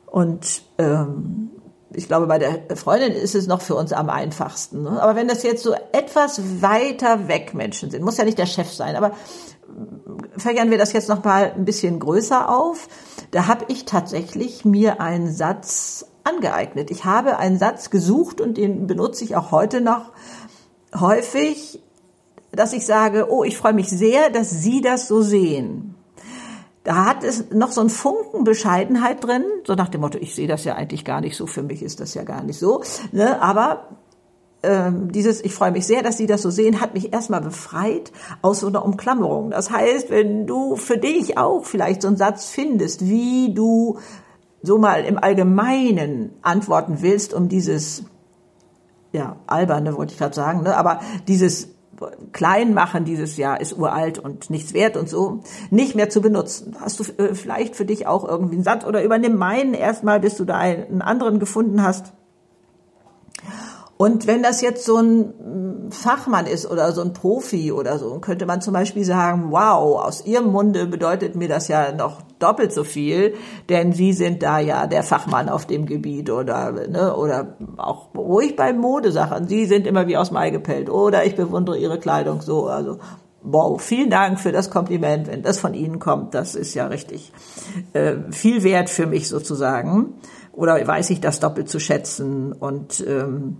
Und 0.06 0.62
ähm, 0.78 1.50
ich 1.92 2.06
glaube, 2.06 2.26
bei 2.26 2.38
der 2.38 2.76
Freundin 2.76 3.12
ist 3.12 3.34
es 3.34 3.48
noch 3.48 3.60
für 3.60 3.74
uns 3.74 3.92
am 3.92 4.08
einfachsten. 4.08 4.82
Ne? 4.82 5.02
Aber 5.02 5.16
wenn 5.16 5.26
das 5.26 5.42
jetzt 5.42 5.64
so 5.64 5.74
etwas 5.92 6.62
weiter 6.62 7.26
weg 7.26 7.54
Menschen 7.54 7.90
sind, 7.90 8.04
muss 8.04 8.16
ja 8.16 8.24
nicht 8.24 8.38
der 8.38 8.46
Chef 8.46 8.72
sein, 8.72 8.94
aber 8.94 9.12
vergern 10.36 10.70
wir 10.70 10.78
das 10.78 10.92
jetzt 10.92 11.08
noch 11.08 11.24
mal 11.24 11.52
ein 11.52 11.64
bisschen 11.64 11.98
größer 11.98 12.48
auf. 12.48 12.88
Da 13.32 13.46
habe 13.46 13.64
ich 13.68 13.84
tatsächlich 13.84 14.64
mir 14.64 15.00
einen 15.00 15.32
Satz 15.32 16.09
angeeignet. 16.24 16.90
Ich 16.90 17.04
habe 17.04 17.38
einen 17.38 17.58
Satz 17.58 17.90
gesucht 17.90 18.40
und 18.40 18.56
den 18.56 18.86
benutze 18.86 19.24
ich 19.24 19.36
auch 19.36 19.50
heute 19.50 19.80
noch 19.80 20.12
häufig, 20.98 21.80
dass 22.52 22.72
ich 22.72 22.84
sage, 22.84 23.30
oh, 23.30 23.44
ich 23.44 23.56
freue 23.56 23.72
mich 23.72 23.88
sehr, 23.88 24.30
dass 24.30 24.50
Sie 24.50 24.80
das 24.80 25.08
so 25.08 25.22
sehen. 25.22 25.94
Da 26.82 27.04
hat 27.04 27.24
es 27.24 27.50
noch 27.50 27.72
so 27.72 27.82
ein 27.82 27.90
Funken 27.90 28.44
Bescheidenheit 28.44 29.22
drin, 29.22 29.44
so 29.66 29.74
nach 29.74 29.88
dem 29.88 30.00
Motto, 30.00 30.18
ich 30.18 30.34
sehe 30.34 30.48
das 30.48 30.64
ja 30.64 30.74
eigentlich 30.74 31.04
gar 31.04 31.20
nicht 31.20 31.36
so, 31.36 31.46
für 31.46 31.62
mich 31.62 31.82
ist 31.82 32.00
das 32.00 32.14
ja 32.14 32.24
gar 32.24 32.42
nicht 32.42 32.58
so. 32.58 32.82
Ne? 33.12 33.40
Aber 33.42 33.88
ähm, 34.62 35.12
dieses, 35.12 35.42
ich 35.44 35.54
freue 35.54 35.72
mich 35.72 35.86
sehr, 35.86 36.02
dass 36.02 36.16
Sie 36.16 36.26
das 36.26 36.42
so 36.42 36.50
sehen, 36.50 36.80
hat 36.80 36.94
mich 36.94 37.12
erstmal 37.12 37.40
befreit 37.40 38.12
aus 38.42 38.60
so 38.60 38.68
einer 38.68 38.84
Umklammerung. 38.84 39.50
Das 39.50 39.70
heißt, 39.70 40.10
wenn 40.10 40.46
du 40.46 40.76
für 40.76 40.98
dich 40.98 41.38
auch 41.38 41.64
vielleicht 41.64 42.02
so 42.02 42.08
einen 42.08 42.16
Satz 42.16 42.46
findest, 42.46 43.06
wie 43.06 43.54
du 43.54 43.98
so 44.62 44.78
mal 44.78 45.04
im 45.04 45.18
Allgemeinen 45.18 46.32
antworten 46.42 46.98
willst, 47.00 47.34
um 47.34 47.48
dieses, 47.48 48.04
ja, 49.12 49.36
alberne 49.46 49.96
wollte 49.96 50.12
ich 50.12 50.18
gerade 50.18 50.34
sagen, 50.34 50.62
ne, 50.62 50.76
aber 50.76 51.00
dieses 51.28 51.68
Kleinmachen 52.32 53.04
dieses 53.04 53.36
Jahr 53.36 53.60
ist 53.60 53.76
uralt 53.76 54.18
und 54.18 54.48
nichts 54.48 54.72
wert 54.72 54.96
und 54.96 55.08
so, 55.08 55.40
nicht 55.70 55.94
mehr 55.94 56.08
zu 56.08 56.22
benutzen. 56.22 56.76
Hast 56.80 56.98
du 56.98 57.04
äh, 57.22 57.34
vielleicht 57.34 57.76
für 57.76 57.84
dich 57.84 58.06
auch 58.06 58.26
irgendwie 58.26 58.54
einen 58.54 58.64
Satz 58.64 58.84
oder 58.84 59.02
übernimm 59.04 59.36
meinen 59.36 59.74
erstmal, 59.74 60.20
bis 60.20 60.36
du 60.36 60.44
da 60.44 60.56
einen 60.56 61.02
anderen 61.02 61.38
gefunden 61.38 61.82
hast. 61.82 62.12
Und 64.00 64.26
wenn 64.26 64.42
das 64.42 64.62
jetzt 64.62 64.86
so 64.86 64.96
ein 64.96 65.18
mm, 65.18 65.90
Fachmann 65.90 66.46
ist 66.46 66.64
oder 66.64 66.90
so 66.92 67.02
ein 67.02 67.12
Profi 67.12 67.70
oder 67.70 67.98
so, 67.98 68.18
könnte 68.18 68.46
man 68.46 68.62
zum 68.62 68.72
Beispiel 68.72 69.04
sagen, 69.04 69.48
wow, 69.50 70.02
aus 70.02 70.24
Ihrem 70.24 70.52
Munde 70.52 70.86
bedeutet 70.86 71.36
mir 71.36 71.48
das 71.48 71.68
ja 71.68 71.92
noch 71.92 72.22
doppelt 72.38 72.72
so 72.72 72.82
viel, 72.82 73.34
denn 73.68 73.92
Sie 73.92 74.14
sind 74.14 74.42
da 74.42 74.58
ja 74.58 74.86
der 74.86 75.02
Fachmann 75.02 75.50
auf 75.50 75.66
dem 75.66 75.84
Gebiet 75.84 76.30
oder, 76.30 76.72
ne, 76.88 77.14
oder 77.14 77.58
auch 77.76 78.14
ruhig 78.14 78.56
bei 78.56 78.72
Modesachen. 78.72 79.48
Sie 79.48 79.66
sind 79.66 79.86
immer 79.86 80.06
wie 80.06 80.16
aus 80.16 80.30
Mai 80.30 80.48
gepellt 80.48 80.88
oder 80.88 81.26
ich 81.26 81.36
bewundere 81.36 81.76
Ihre 81.76 81.98
Kleidung 81.98 82.40
so, 82.40 82.68
also 82.68 83.00
wow, 83.42 83.78
vielen 83.78 84.08
Dank 84.08 84.40
für 84.40 84.50
das 84.50 84.70
Kompliment, 84.70 85.26
wenn 85.26 85.42
das 85.42 85.58
von 85.58 85.74
Ihnen 85.74 85.98
kommt, 85.98 86.32
das 86.32 86.54
ist 86.54 86.72
ja 86.72 86.86
richtig 86.86 87.34
äh, 87.92 88.14
viel 88.30 88.62
wert 88.62 88.88
für 88.88 89.06
mich 89.06 89.28
sozusagen. 89.28 90.14
Oder 90.52 90.86
weiß 90.86 91.10
ich 91.10 91.20
das 91.20 91.38
doppelt 91.38 91.68
zu 91.68 91.78
schätzen 91.78 92.52
und 92.52 93.04
ähm, 93.06 93.58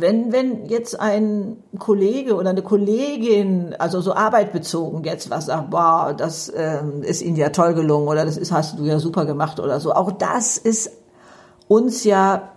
wenn, 0.00 0.30
wenn 0.30 0.66
jetzt 0.66 1.00
ein 1.00 1.56
Kollege 1.76 2.36
oder 2.36 2.50
eine 2.50 2.62
Kollegin, 2.62 3.74
also 3.80 4.00
so 4.00 4.14
arbeitbezogen 4.14 5.02
jetzt 5.02 5.28
was 5.28 5.46
sagt, 5.46 5.70
boah, 5.70 6.14
das 6.16 6.52
ähm, 6.54 7.02
ist 7.02 7.20
Ihnen 7.20 7.34
ja 7.34 7.48
toll 7.48 7.74
gelungen 7.74 8.06
oder 8.06 8.24
das 8.24 8.36
ist, 8.36 8.52
hast 8.52 8.78
du 8.78 8.84
ja 8.84 9.00
super 9.00 9.26
gemacht 9.26 9.58
oder 9.58 9.80
so, 9.80 9.92
auch 9.92 10.12
das 10.12 10.56
ist 10.56 10.92
uns 11.66 12.04
ja, 12.04 12.52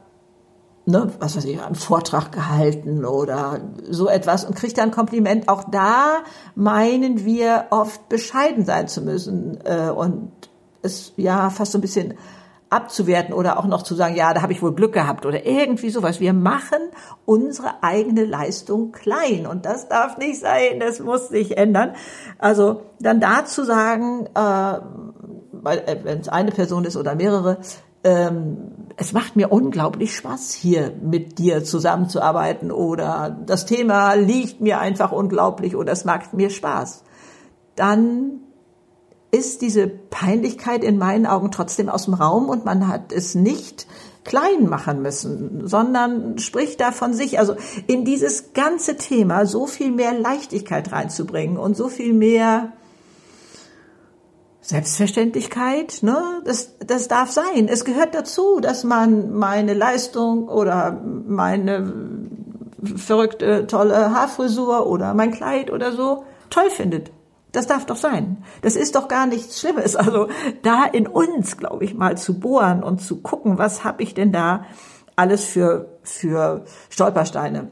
ne, 0.86 1.12
was 1.18 1.36
weiß 1.36 1.46
ich, 1.46 1.60
einen 1.60 1.74
Vortrag 1.74 2.32
gehalten 2.32 3.06
oder 3.06 3.60
so 3.90 4.08
etwas 4.08 4.46
und 4.46 4.56
kriegt 4.56 4.78
dann 4.78 4.90
ein 4.90 4.92
Kompliment. 4.96 5.50
Auch 5.50 5.64
da 5.64 6.20
meinen 6.54 7.26
wir 7.26 7.66
oft 7.72 8.08
bescheiden 8.08 8.66
sein 8.66 8.88
zu 8.88 9.02
müssen 9.02 9.58
äh, 9.64 9.90
und 9.90 10.32
es 10.84 11.14
ja 11.18 11.50
fast 11.50 11.72
so 11.72 11.80
ein 11.80 11.82
bisschen 11.82 12.14
abzuwerten 12.72 13.34
oder 13.34 13.60
auch 13.60 13.66
noch 13.66 13.84
zu 13.84 13.96
sagen, 13.96 14.16
ja, 14.16 14.34
da 14.34 14.42
habe 14.42 14.54
ich 14.54 14.62
wohl 14.62 14.74
Glück 14.74 14.94
gehabt 14.94 15.26
oder 15.26 15.46
irgendwie 15.46 15.90
sowas. 15.90 16.22
Wir 16.22 16.34
machen 16.34 16.80
unsere 17.26 17.84
eigene 17.84 18.24
Leistung 18.24 18.94
klein 18.94 19.46
und 19.46 19.66
das 19.66 19.90
darf 19.90 20.18
nicht 20.18 20.40
sein, 20.40 20.80
das 20.80 21.00
muss 21.02 21.28
sich 21.28 21.58
ändern. 21.58 21.94
Also 22.40 22.84
dann 23.00 23.20
dazu 23.20 23.66
sagen, 23.66 24.28
äh, 24.36 24.76
äh 24.76 25.98
wenn 26.04 26.20
es 26.22 26.30
eine 26.30 26.52
Person 26.52 26.86
ist 26.86 26.96
oder 26.96 27.14
mehrere, 27.16 27.58
ähm, 28.06 28.72
es 28.96 29.12
macht 29.12 29.36
mir 29.36 29.52
unglaublich 29.52 30.16
Spaß, 30.16 30.54
hier 30.54 30.94
mit 31.02 31.40
dir 31.40 31.64
zusammenzuarbeiten 31.66 32.72
oder 32.72 33.38
das 33.46 33.66
Thema 33.66 34.14
liegt 34.14 34.62
mir 34.62 34.80
einfach 34.80 35.12
unglaublich 35.12 35.76
oder 35.76 35.92
es 35.92 36.06
macht 36.06 36.34
mir 36.34 36.50
Spaß. 36.50 37.04
Dann 37.76 38.40
ist 39.32 39.62
diese 39.62 39.88
Peinlichkeit 39.88 40.84
in 40.84 40.98
meinen 40.98 41.26
Augen 41.26 41.52
trotzdem 41.52 41.90
aus 41.90 42.06
dem 42.06 42.14
Raum 42.14 42.50
und 42.50 42.66
man 42.66 42.88
hat 42.88 43.12
es 43.12 43.34
nicht 43.34 43.88
klein 44.24 44.68
machen 44.68 45.02
müssen, 45.02 45.68
sondern 45.68 46.38
spricht 46.38 46.80
da 46.80 46.92
von 46.92 47.14
sich. 47.14 47.40
Also 47.40 47.56
in 47.88 48.06
dieses 48.06 48.54
ganze 48.54 48.98
Thema 48.98 49.46
so 49.46 49.66
viel 49.66 49.92
mehr 49.92 50.14
Leichtigkeit 50.14 50.92
reinzubringen 50.92 51.58
und 51.58 51.76
so 51.76 51.88
viel 51.88 52.14
mehr 52.14 52.74
Selbstverständlichkeit, 54.62 56.00
ne? 56.04 56.42
Das, 56.46 56.78
das 56.86 57.08
darf 57.08 57.32
sein. 57.32 57.68
Es 57.68 57.84
gehört 57.84 58.14
dazu, 58.14 58.60
dass 58.60 58.84
man 58.84 59.34
meine 59.34 59.74
Leistung 59.74 60.48
oder 60.48 60.92
meine 61.28 61.92
verrückte, 62.96 63.66
tolle 63.68 64.12
Haarfrisur 64.12 64.88
oder 64.88 65.14
mein 65.14 65.32
Kleid 65.32 65.72
oder 65.72 65.92
so 65.94 66.26
toll 66.50 66.70
findet. 66.70 67.12
Das 67.52 67.68
darf 67.68 67.86
doch 67.86 67.98
sein. 67.98 68.44
Das 68.62 68.76
ist 68.76 68.96
doch 68.96 69.08
gar 69.08 69.26
nichts 69.26 69.60
Schlimmes. 69.60 69.96
Also 69.96 70.30
da 70.62 70.86
in 70.86 71.08
uns, 71.08 71.58
glaube 71.58 71.84
ich, 71.84 71.94
mal 71.94 72.18
zu 72.18 72.40
bohren 72.40 72.82
und 72.82 73.02
zu 73.02 73.22
gucken, 73.22 73.58
was 73.58 73.84
habe 73.84 74.04
ich 74.04 74.14
denn 74.14 74.32
da 74.32 74.66
alles 75.16 75.46
für, 75.46 76.00
für 76.04 76.64
Stolpersteine. 76.90 77.72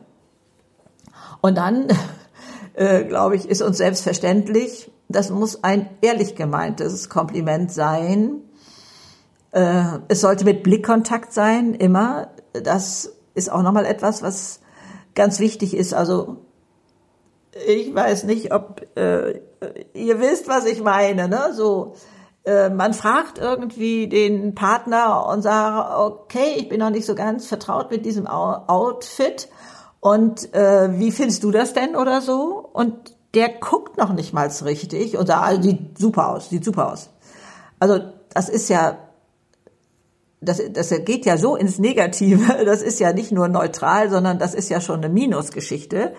Und 1.41 1.57
dann, 1.57 1.88
äh, 2.74 3.05
glaube 3.05 3.36
ich, 3.36 3.50
ist 3.50 3.62
uns 3.62 3.77
selbstverständlich, 3.77 4.91
das 5.07 5.31
muss 5.31 5.63
ein 5.63 5.89
ehrlich 6.01 6.36
gemeintes 6.36 7.09
Kompliment 7.09 7.71
sein. 7.71 8.41
Äh, 9.51 10.00
es 10.07 10.21
sollte 10.21 10.45
mit 10.45 10.62
Blickkontakt 10.62 11.33
sein, 11.33 11.74
immer. 11.74 12.29
Das 12.53 13.13
ist 13.33 13.51
auch 13.51 13.63
nochmal 13.63 13.86
etwas, 13.86 14.21
was 14.21 14.59
ganz 15.15 15.39
wichtig 15.39 15.75
ist. 15.75 15.93
Also 15.93 16.45
ich 17.68 17.94
weiß 17.94 18.25
nicht, 18.25 18.53
ob 18.53 18.86
äh, 18.96 19.41
ihr 19.94 20.20
wisst, 20.20 20.48
was 20.48 20.65
ich 20.65 20.82
meine, 20.82 21.27
ne? 21.27 21.51
So, 21.53 21.96
äh, 22.46 22.70
man 22.70 22.94
fragt 22.94 23.38
irgendwie 23.38 24.08
den 24.08 24.56
Partner 24.56 25.27
und 25.27 25.41
sagt, 25.41 25.98
okay, 25.98 26.56
ich 26.58 26.70
bin 26.70 26.79
noch 26.79 26.89
nicht 26.89 27.06
so 27.06 27.15
ganz 27.15 27.48
vertraut 27.48 27.91
mit 27.91 28.06
diesem 28.06 28.27
Outfit 28.27 29.50
und 30.00 30.53
äh, 30.53 31.00
wie 31.00 31.12
findest 31.12 31.44
du 31.44 31.51
das 31.51 31.74
denn 31.74 31.96
oder 31.96 32.22
so? 32.22 32.70
Und 32.72 33.15
der 33.34 33.50
guckt 33.50 33.98
noch 33.98 34.13
nicht 34.13 34.34
mal 34.34 34.50
richtig 34.65 35.18
und 35.18 35.27
sagt, 35.27 35.44
also, 35.44 35.62
sieht 35.62 35.98
super 35.98 36.29
aus, 36.29 36.50
sieht 36.50 36.63
super 36.63 36.91
aus. 36.91 37.10
Also 37.79 38.00
das 38.34 38.50
ist 38.50 38.70
ja 38.70 38.98
das, 40.41 40.62
das 40.72 40.89
geht 41.03 41.25
ja 41.25 41.38
so 41.38 41.56
ins 41.56 41.79
Negative. 41.79 42.63
Das 42.65 42.82
ist 42.82 43.00
ja 43.00 43.13
nicht 43.13 43.32
nur 43.32 43.48
neutral, 43.48 44.10
sondern 44.10 44.39
das 44.39 44.53
ist 44.53 44.70
ja 44.70 44.79
schon 44.82 45.03
eine 45.03 45.10
Minusgeschichte. 45.10 46.13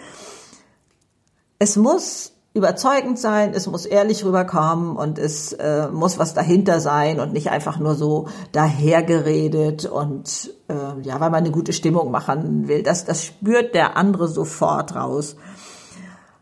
Es 1.61 1.77
muss 1.77 2.33
überzeugend 2.55 3.19
sein, 3.19 3.53
es 3.55 3.67
muss 3.67 3.85
ehrlich 3.87 4.25
rüberkommen 4.25 4.97
und 4.97 5.19
es 5.19 5.53
äh, 5.53 5.89
muss 5.89 6.19
was 6.19 6.35
dahinter 6.35 6.81
sein 6.81 7.21
und 7.21 7.35
nicht 7.35 7.51
einfach 7.51 7.79
nur 7.79 7.95
so 7.95 8.29
dahergeredet 8.53 9.85
und 9.85 10.51
äh, 10.69 11.01
ja, 11.03 11.21
weil 11.21 11.31
man 11.31 11.45
eine 11.45 11.51
gute 11.53 11.75
Stimmung 11.75 12.11
machen 12.11 12.67
will. 12.67 12.83
Das, 12.83 13.05
das 13.05 13.25
spürt 13.25 13.75
der 13.75 13.97
andere 13.97 14.27
sofort 14.27 14.97
raus. 14.97 15.37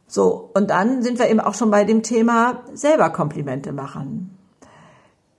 So, 0.06 0.50
und 0.54 0.70
dann 0.70 1.02
sind 1.02 1.18
wir 1.18 1.28
eben 1.28 1.40
auch 1.40 1.54
schon 1.54 1.70
bei 1.72 1.82
dem 1.82 2.04
Thema 2.04 2.62
selber 2.72 3.10
Komplimente 3.10 3.72
machen. 3.72 4.38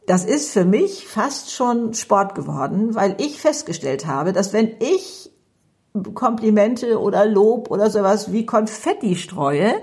Das 0.08 0.26
ist 0.26 0.52
für 0.52 0.66
mich 0.66 1.08
fast 1.08 1.52
schon 1.52 1.94
Sport 1.94 2.36
geworden, 2.36 2.96
weil 2.96 3.16
ich 3.20 3.42
festgestellt 3.42 4.06
habe, 4.06 4.34
dass 4.34 4.52
wenn 4.52 4.76
ich 4.80 5.32
Komplimente 6.14 7.00
oder 7.00 7.26
Lob 7.26 7.72
oder 7.72 7.90
sowas 7.90 8.32
wie 8.32 8.46
Konfetti 8.46 9.16
streue, 9.16 9.74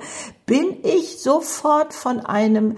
bin 0.46 0.76
ich 0.82 1.20
sofort 1.20 1.94
von 1.94 2.20
einem 2.20 2.76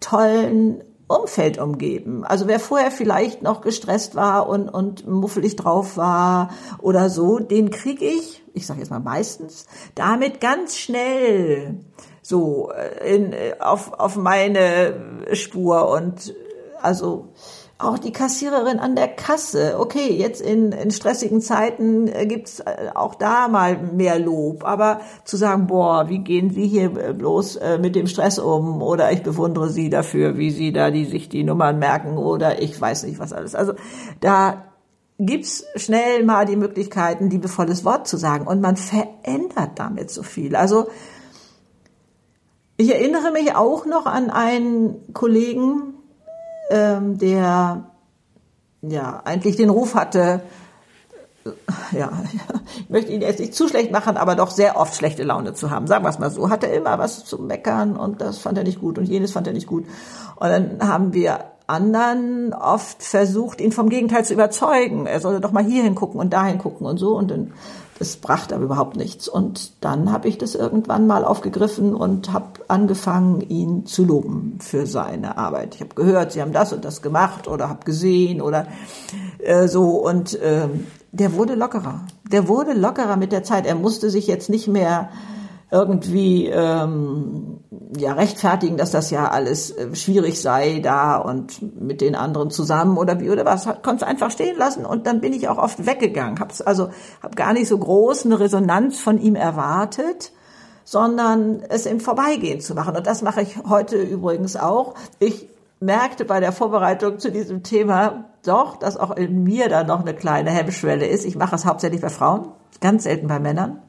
tollen 0.00 0.82
Umfeld 1.08 1.58
umgeben. 1.58 2.24
Also 2.24 2.46
wer 2.46 2.60
vorher 2.60 2.90
vielleicht 2.90 3.42
noch 3.42 3.62
gestresst 3.62 4.14
war 4.14 4.48
und, 4.48 4.68
und 4.68 5.08
muffelig 5.08 5.56
drauf 5.56 5.96
war 5.96 6.50
oder 6.78 7.08
so, 7.08 7.38
den 7.38 7.70
kriege 7.70 8.04
ich, 8.04 8.44
ich 8.52 8.66
sage 8.66 8.80
jetzt 8.80 8.90
mal 8.90 9.00
meistens, 9.00 9.66
damit 9.94 10.40
ganz 10.40 10.76
schnell 10.76 11.80
so 12.20 12.70
äh, 12.72 13.14
in, 13.14 13.32
äh, 13.32 13.54
auf, 13.58 13.94
auf 13.94 14.16
meine 14.16 15.24
Spur 15.32 15.88
und 15.88 16.34
also 16.82 17.28
auch 17.78 17.96
die 17.96 18.12
Kassiererin 18.12 18.80
an 18.80 18.96
der 18.96 19.06
Kasse. 19.06 19.76
Okay, 19.78 20.12
jetzt 20.12 20.40
in, 20.40 20.72
in 20.72 20.90
stressigen 20.90 21.40
Zeiten 21.40 22.08
äh, 22.08 22.26
gibt's 22.26 22.58
äh, 22.58 22.90
auch 22.94 23.14
da 23.14 23.46
mal 23.46 23.78
mehr 23.78 24.18
Lob. 24.18 24.64
Aber 24.64 25.00
zu 25.24 25.36
sagen, 25.36 25.68
boah, 25.68 26.08
wie 26.08 26.18
gehen 26.18 26.50
Sie 26.50 26.66
hier 26.66 26.96
äh, 26.96 27.12
bloß 27.12 27.60
mit 27.80 27.94
dem 27.94 28.08
Stress 28.08 28.38
um? 28.40 28.82
Oder 28.82 29.12
ich 29.12 29.22
bewundere 29.22 29.68
Sie 29.70 29.90
dafür, 29.90 30.36
wie 30.36 30.50
Sie 30.50 30.72
da 30.72 30.90
die, 30.90 31.04
sich 31.04 31.28
die 31.28 31.44
Nummern 31.44 31.78
merken 31.78 32.18
oder 32.18 32.60
ich 32.60 32.78
weiß 32.80 33.04
nicht 33.04 33.20
was 33.20 33.32
alles. 33.32 33.54
Also 33.54 33.74
da 34.20 34.64
gibt's 35.18 35.64
schnell 35.76 36.24
mal 36.24 36.46
die 36.46 36.56
Möglichkeiten, 36.56 37.30
liebevolles 37.30 37.84
Wort 37.84 38.08
zu 38.08 38.16
sagen. 38.16 38.46
Und 38.46 38.60
man 38.60 38.76
verändert 38.76 39.72
damit 39.76 40.10
so 40.10 40.24
viel. 40.24 40.56
Also 40.56 40.88
ich 42.76 42.92
erinnere 42.92 43.32
mich 43.32 43.54
auch 43.54 43.86
noch 43.86 44.06
an 44.06 44.30
einen 44.30 45.12
Kollegen, 45.12 45.87
ähm, 46.70 47.18
der 47.18 47.90
ja 48.82 49.22
eigentlich 49.24 49.56
den 49.56 49.70
Ruf 49.70 49.94
hatte, 49.94 50.42
ja, 51.92 52.10
ich 52.78 52.90
möchte 52.90 53.12
ihn 53.12 53.20
jetzt 53.20 53.40
nicht 53.40 53.54
zu 53.54 53.68
schlecht 53.68 53.90
machen, 53.90 54.16
aber 54.16 54.34
doch 54.34 54.50
sehr 54.50 54.76
oft 54.76 54.94
schlechte 54.94 55.22
Laune 55.22 55.54
zu 55.54 55.70
haben. 55.70 55.86
Sagen 55.86 56.04
wir 56.04 56.10
es 56.10 56.18
mal 56.18 56.30
so. 56.30 56.50
Hatte 56.50 56.66
immer 56.66 56.98
was 56.98 57.24
zu 57.24 57.38
meckern 57.38 57.96
und 57.96 58.20
das 58.20 58.38
fand 58.38 58.58
er 58.58 58.64
nicht 58.64 58.80
gut 58.80 58.98
und 58.98 59.04
jenes 59.04 59.32
fand 59.32 59.46
er 59.46 59.52
nicht 59.52 59.66
gut. 59.66 59.86
Und 60.36 60.48
dann 60.48 60.78
haben 60.80 61.12
wir 61.12 61.44
anderen 61.66 62.54
oft 62.54 63.02
versucht, 63.02 63.60
ihn 63.60 63.72
vom 63.72 63.88
Gegenteil 63.90 64.24
zu 64.24 64.32
überzeugen. 64.32 65.06
Er 65.06 65.20
solle 65.20 65.40
doch 65.40 65.52
mal 65.52 65.64
hier 65.64 65.82
hingucken 65.82 66.18
und 66.18 66.32
dahin 66.32 66.58
gucken 66.58 66.86
und 66.86 66.98
so. 66.98 67.16
Und 67.16 67.30
dann 67.30 67.52
das 67.98 68.16
brachte 68.16 68.54
aber 68.54 68.64
überhaupt 68.64 68.96
nichts. 68.96 69.28
Und 69.28 69.72
dann 69.82 70.12
habe 70.12 70.28
ich 70.28 70.38
das 70.38 70.54
irgendwann 70.54 71.06
mal 71.06 71.24
aufgegriffen 71.24 71.94
und 71.94 72.32
habe 72.32 72.46
angefangen, 72.68 73.40
ihn 73.40 73.86
zu 73.86 74.04
loben 74.04 74.58
für 74.60 74.86
seine 74.86 75.36
Arbeit. 75.36 75.74
Ich 75.74 75.80
habe 75.80 75.94
gehört, 75.94 76.32
Sie 76.32 76.40
haben 76.40 76.52
das 76.52 76.72
und 76.72 76.84
das 76.84 77.02
gemacht 77.02 77.48
oder 77.48 77.68
habe 77.68 77.84
gesehen 77.84 78.40
oder 78.40 78.68
äh, 79.38 79.66
so. 79.66 79.90
Und 80.04 80.34
äh, 80.40 80.68
der 81.10 81.32
wurde 81.34 81.54
lockerer. 81.54 82.02
Der 82.30 82.46
wurde 82.46 82.72
lockerer 82.72 83.16
mit 83.16 83.32
der 83.32 83.42
Zeit. 83.42 83.66
Er 83.66 83.74
musste 83.74 84.10
sich 84.10 84.26
jetzt 84.26 84.48
nicht 84.48 84.68
mehr 84.68 85.10
irgendwie 85.70 86.46
ähm, 86.46 87.60
ja 87.96 88.14
rechtfertigen, 88.14 88.78
dass 88.78 88.90
das 88.90 89.10
ja 89.10 89.28
alles 89.28 89.70
äh, 89.70 89.94
schwierig 89.94 90.40
sei 90.40 90.80
da 90.80 91.16
und 91.16 91.80
mit 91.80 92.00
den 92.00 92.14
anderen 92.14 92.50
zusammen 92.50 92.96
oder 92.96 93.20
wie 93.20 93.30
oder 93.30 93.44
was, 93.44 93.68
konnte 93.82 94.06
einfach 94.06 94.30
stehen 94.30 94.56
lassen 94.56 94.86
und 94.86 95.06
dann 95.06 95.20
bin 95.20 95.32
ich 95.32 95.48
auch 95.48 95.58
oft 95.58 95.84
weggegangen, 95.84 96.40
hab's 96.40 96.62
also 96.62 96.88
hab 97.22 97.36
gar 97.36 97.52
nicht 97.52 97.68
so 97.68 97.76
groß 97.76 98.24
eine 98.24 98.40
Resonanz 98.40 98.98
von 98.98 99.20
ihm 99.20 99.34
erwartet, 99.34 100.32
sondern 100.84 101.62
es 101.68 101.84
im 101.84 102.00
Vorbeigehen 102.00 102.60
zu 102.60 102.74
machen 102.74 102.96
und 102.96 103.06
das 103.06 103.20
mache 103.20 103.42
ich 103.42 103.58
heute 103.68 103.96
übrigens 103.96 104.56
auch. 104.56 104.94
Ich 105.18 105.50
merkte 105.80 106.24
bei 106.24 106.40
der 106.40 106.52
Vorbereitung 106.52 107.18
zu 107.18 107.30
diesem 107.30 107.62
Thema 107.62 108.24
doch, 108.44 108.76
dass 108.76 108.96
auch 108.96 109.14
in 109.16 109.44
mir 109.44 109.68
da 109.68 109.84
noch 109.84 110.00
eine 110.00 110.14
kleine 110.14 110.50
Hemmschwelle 110.50 111.06
ist. 111.06 111.24
Ich 111.24 111.36
mache 111.36 111.54
es 111.54 111.66
hauptsächlich 111.66 112.00
bei 112.00 112.08
Frauen, 112.08 112.48
ganz 112.80 113.04
selten 113.04 113.28
bei 113.28 113.38
Männern 113.38 113.82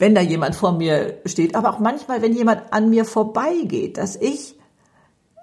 wenn 0.00 0.14
da 0.14 0.22
jemand 0.22 0.56
vor 0.56 0.72
mir 0.72 1.18
steht, 1.26 1.54
aber 1.54 1.70
auch 1.70 1.78
manchmal, 1.78 2.22
wenn 2.22 2.34
jemand 2.34 2.72
an 2.72 2.88
mir 2.88 3.04
vorbeigeht, 3.04 3.98
dass 3.98 4.16
ich, 4.16 4.58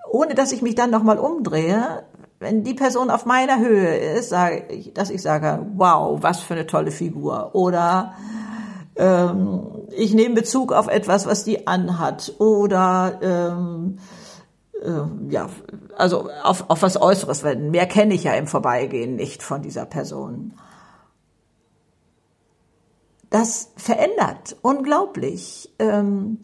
ohne 0.09 0.33
dass 0.33 0.51
ich 0.51 0.63
mich 0.63 0.73
dann 0.73 0.89
nochmal 0.89 1.19
umdrehe, 1.19 2.03
wenn 2.39 2.63
die 2.63 2.73
Person 2.73 3.11
auf 3.11 3.27
meiner 3.27 3.59
Höhe 3.59 3.95
ist, 3.95 4.29
sage 4.29 4.65
ich, 4.69 4.93
dass 4.93 5.11
ich 5.11 5.21
sage, 5.21 5.63
wow, 5.75 6.17
was 6.21 6.39
für 6.39 6.55
eine 6.55 6.65
tolle 6.65 6.89
Figur. 6.89 7.51
Oder 7.53 8.13
ähm, 8.95 9.61
ich 9.91 10.15
nehme 10.15 10.33
Bezug 10.33 10.73
auf 10.73 10.87
etwas, 10.87 11.27
was 11.27 11.43
die 11.43 11.67
anhat. 11.67 12.33
Oder 12.39 13.19
ähm, 13.21 13.97
äh, 14.83 15.31
ja, 15.33 15.49
also 15.95 16.29
auf, 16.43 16.65
auf 16.67 16.81
was 16.81 16.99
Äußeres. 16.99 17.43
Weil 17.43 17.57
mehr 17.57 17.87
kenne 17.87 18.15
ich 18.15 18.23
ja 18.23 18.33
im 18.33 18.47
Vorbeigehen 18.47 19.15
nicht 19.15 19.43
von 19.43 19.61
dieser 19.61 19.85
Person 19.85 20.53
das 23.29 23.71
verändert 23.75 24.55
unglaublich. 24.61 25.71
Ähm, 25.79 26.39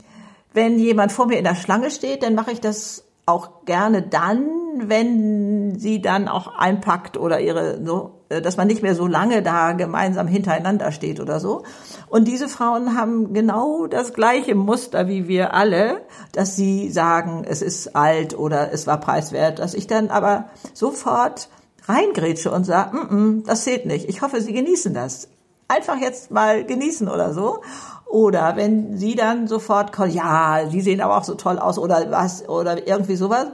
wenn 0.54 0.78
jemand 0.78 1.12
vor 1.12 1.28
mir 1.28 1.38
in 1.38 1.44
der 1.44 1.56
Schlange 1.56 1.90
steht, 1.92 2.24
dann 2.24 2.36
mache 2.36 2.52
ich 2.52 2.62
das 2.62 3.04
auch 3.26 3.66
gerne 3.66 4.02
dann, 4.02 4.90
wenn 4.90 5.80
sie 5.80 6.02
dann 6.02 6.28
auch 6.28 6.48
einpackt 6.48 7.16
oder 7.18 7.40
ihre 7.40 7.84
so, 7.84 8.20
äh, 8.30 8.42
dass 8.42 8.58
man 8.58 8.68
nicht 8.68 8.84
mehr 8.84 8.96
so 8.96 9.08
lange 9.08 9.42
da 9.42 9.72
gemeinsam 9.72 10.28
hintereinander 10.28 10.92
steht 10.92 11.22
oder 11.22 11.40
so. 11.40 11.64
Und 12.10 12.28
diese 12.28 12.50
Frauen 12.50 12.98
haben 12.98 13.34
genau 13.34 13.88
das 13.88 14.14
gleiche 14.14 14.56
Muster 14.56 15.08
wie 15.08 15.28
wir 15.28 15.54
alle, 15.54 16.02
dass 16.34 16.56
sie 16.56 16.90
sagen, 16.90 17.46
es 17.48 17.62
ist 17.62 17.96
alt 17.96 18.38
oder 18.38 18.74
es 18.74 18.88
war 18.88 19.00
preiswert, 19.00 19.60
dass 19.60 19.74
ich 19.74 19.88
dann 19.88 20.10
aber 20.10 20.50
sofort 20.74 21.48
reingrätsche 21.88 22.52
und 22.52 22.66
sage, 22.66 22.98
mm 22.98 23.00
-mm, 23.00 23.46
das 23.46 23.64
zählt 23.64 23.86
nicht. 23.86 24.10
Ich 24.10 24.22
hoffe, 24.22 24.42
Sie 24.42 24.54
genießen 24.54 24.94
das 24.94 25.30
einfach 25.68 25.98
jetzt 26.00 26.32
mal 26.32 26.66
genießen 26.66 27.08
oder 27.08 27.34
so. 27.34 27.62
Oder 28.06 28.56
wenn 28.58 28.96
sie 28.98 29.16
dann 29.16 29.48
sofort 29.48 29.92
kommt, 29.92 30.14
ja, 30.14 30.70
sie 30.70 30.82
sehen 30.82 31.02
aber 31.02 31.18
auch 31.18 31.24
so 31.24 31.34
toll 31.34 31.58
aus 31.58 31.80
oder 31.80 32.12
was 32.12 32.48
oder 32.48 32.88
irgendwie 32.88 33.16
sowas, 33.16 33.48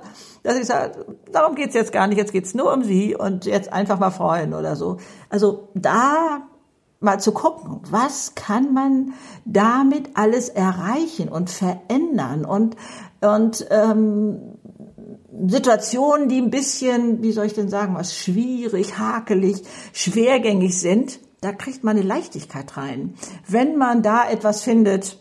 dass 0.43 0.57
ich 0.57 0.65
sage, 0.65 1.05
darum 1.31 1.55
geht's 1.55 1.75
jetzt 1.75 1.93
gar 1.93 2.07
nicht, 2.07 2.17
jetzt 2.17 2.33
geht's 2.33 2.53
nur 2.53 2.73
um 2.73 2.83
sie 2.83 3.15
und 3.15 3.45
jetzt 3.45 3.71
einfach 3.71 3.99
mal 3.99 4.11
freuen 4.11 4.53
oder 4.53 4.75
so. 4.75 4.97
Also 5.29 5.69
da 5.75 6.41
mal 6.99 7.19
zu 7.21 7.31
gucken, 7.31 7.79
was 7.89 8.35
kann 8.35 8.73
man 8.73 9.13
damit 9.45 10.09
alles 10.15 10.49
erreichen 10.49 11.29
und 11.29 11.49
verändern 11.49 12.43
und 12.43 12.75
und 13.21 13.65
ähm, 13.69 14.39
Situationen, 15.47 16.29
die 16.29 16.41
ein 16.41 16.49
bisschen, 16.49 17.21
wie 17.21 17.31
soll 17.31 17.45
ich 17.45 17.53
denn 17.53 17.69
sagen, 17.69 17.95
was 17.95 18.17
schwierig, 18.17 18.97
hakelig, 18.97 19.63
schwergängig 19.93 20.79
sind, 20.79 21.19
da 21.41 21.51
kriegt 21.53 21.83
man 21.83 21.97
eine 21.97 22.05
Leichtigkeit 22.05 22.77
rein. 22.77 23.15
Wenn 23.47 23.77
man 23.77 24.01
da 24.01 24.29
etwas 24.29 24.63
findet, 24.63 25.17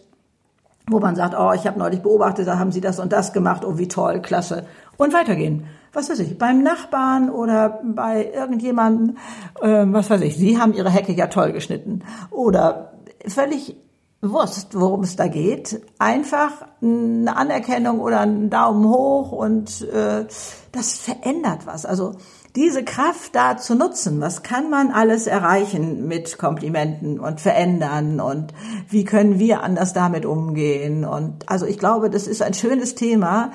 wo 0.87 1.01
man 1.01 1.17
sagt, 1.17 1.35
oh, 1.39 1.53
ich 1.53 1.67
habe 1.67 1.79
neulich 1.79 2.03
beobachtet, 2.03 2.47
da 2.47 2.59
haben 2.59 2.73
sie 2.73 2.81
das 2.81 2.99
und 2.99 3.13
das 3.13 3.33
gemacht, 3.33 3.65
oh, 3.65 3.79
wie 3.79 3.89
toll, 3.89 4.21
klasse. 4.21 4.67
Und 4.97 5.13
weitergehen. 5.13 5.67
Was 5.93 6.11
weiß 6.11 6.19
ich, 6.21 6.39
beim 6.39 6.63
Nachbarn 6.63 7.31
oder 7.31 7.81
bei 7.83 8.31
irgendjemandem, 8.33 9.17
äh, 9.61 9.85
was 9.87 10.11
weiß 10.11 10.21
ich, 10.23 10.37
sie 10.37 10.59
haben 10.59 10.75
ihre 10.75 10.91
Hecke 10.91 11.13
ja 11.13 11.29
toll 11.29 11.53
geschnitten. 11.53 12.03
Oder 12.31 12.93
völlig 13.27 13.77
Wurst, 14.21 14.79
worum 14.79 15.05
es 15.05 15.15
da 15.15 15.29
geht. 15.29 15.81
Einfach 15.99 16.51
eine 16.83 17.37
Anerkennung 17.37 18.01
oder 18.01 18.21
einen 18.21 18.51
Daumen 18.51 18.89
hoch 18.89 19.31
und 19.31 19.83
äh, 19.83 20.27
das 20.73 20.99
verändert 20.99 21.67
was. 21.67 21.87
Also 21.87 22.17
diese 22.59 22.83
Kraft 22.83 23.37
da 23.37 23.57
zu 23.57 23.77
nutzen, 23.77 24.21
was 24.21 24.43
kann 24.43 24.69
man 24.69 24.91
alles 24.91 25.29
erreichen 25.29 26.09
mit 26.09 26.39
Komplimenten 26.39 27.21
und 27.21 27.41
verändern 27.41 28.19
und 28.19 28.53
wie 28.89 29.05
können 29.05 29.39
wir 29.39 29.63
anders 29.63 29.93
damit 29.93 30.27
umgehen 30.27 31.05
und 31.05 31.49
also 31.49 31.67
ich 31.67 31.79
glaube, 31.79 32.11
das 32.11 32.27
ist 32.27 32.43
ein 32.43 32.55
schönes 32.55 32.97
Thema, 32.97 33.53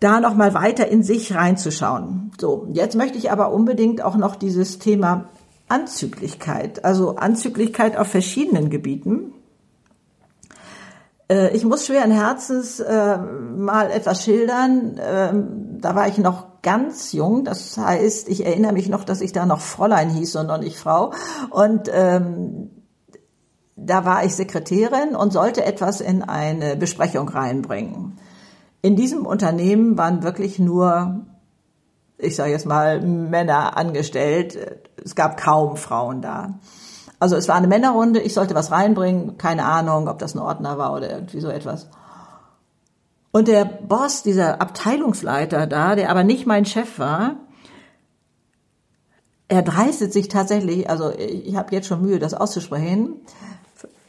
da 0.00 0.20
noch 0.20 0.34
mal 0.34 0.54
weiter 0.54 0.88
in 0.88 1.02
sich 1.02 1.34
reinzuschauen. 1.34 2.32
So, 2.40 2.66
jetzt 2.72 2.96
möchte 2.96 3.18
ich 3.18 3.30
aber 3.30 3.52
unbedingt 3.52 4.02
auch 4.02 4.16
noch 4.16 4.36
dieses 4.36 4.78
Thema 4.78 5.26
Anzüglichkeit, 5.68 6.86
also 6.86 7.16
Anzüglichkeit 7.16 7.98
auf 7.98 8.06
verschiedenen 8.06 8.70
Gebieten. 8.70 9.34
Äh, 11.32 11.56
ich 11.56 11.64
muss 11.64 11.86
schweren 11.86 12.10
Herzens 12.10 12.80
äh, 12.80 13.16
mal 13.16 13.90
etwas 13.90 14.22
schildern. 14.22 15.00
Ähm, 15.02 15.78
da 15.80 15.94
war 15.94 16.06
ich 16.08 16.18
noch 16.18 16.62
ganz 16.62 17.12
jung. 17.12 17.44
Das 17.44 17.76
heißt, 17.78 18.28
ich 18.28 18.44
erinnere 18.44 18.72
mich 18.72 18.88
noch, 18.88 19.04
dass 19.04 19.20
ich 19.20 19.32
da 19.32 19.46
noch 19.46 19.60
Fräulein 19.60 20.10
hieß 20.10 20.36
und 20.36 20.46
noch 20.46 20.58
nicht 20.58 20.78
Frau. 20.78 21.12
Und 21.50 21.90
ähm, 21.92 22.70
da 23.76 24.04
war 24.04 24.24
ich 24.24 24.34
Sekretärin 24.34 25.16
und 25.16 25.32
sollte 25.32 25.64
etwas 25.64 26.00
in 26.00 26.22
eine 26.22 26.76
Besprechung 26.76 27.28
reinbringen. 27.28 28.18
In 28.82 28.96
diesem 28.96 29.26
Unternehmen 29.26 29.96
waren 29.96 30.22
wirklich 30.22 30.58
nur, 30.58 31.24
ich 32.18 32.36
sage 32.36 32.52
jetzt 32.52 32.66
mal, 32.66 33.00
Männer 33.00 33.76
angestellt. 33.76 34.82
Es 35.02 35.14
gab 35.14 35.40
kaum 35.40 35.76
Frauen 35.76 36.20
da. 36.20 36.58
Also 37.22 37.36
es 37.36 37.46
war 37.46 37.54
eine 37.54 37.68
Männerrunde, 37.68 38.18
ich 38.18 38.34
sollte 38.34 38.56
was 38.56 38.72
reinbringen, 38.72 39.38
keine 39.38 39.64
Ahnung, 39.64 40.08
ob 40.08 40.18
das 40.18 40.34
ein 40.34 40.40
Ordner 40.40 40.76
war 40.76 40.92
oder 40.92 41.08
irgendwie 41.08 41.38
so 41.38 41.50
etwas. 41.50 41.86
Und 43.30 43.46
der 43.46 43.64
Boss, 43.64 44.24
dieser 44.24 44.60
Abteilungsleiter 44.60 45.68
da, 45.68 45.94
der 45.94 46.10
aber 46.10 46.24
nicht 46.24 46.46
mein 46.46 46.64
Chef 46.64 46.98
war, 46.98 47.36
er 49.46 49.62
dreistet 49.62 50.12
sich 50.12 50.26
tatsächlich, 50.26 50.90
also 50.90 51.12
ich 51.16 51.54
habe 51.54 51.72
jetzt 51.72 51.86
schon 51.86 52.02
Mühe, 52.02 52.18
das 52.18 52.34
auszusprechen, 52.34 53.20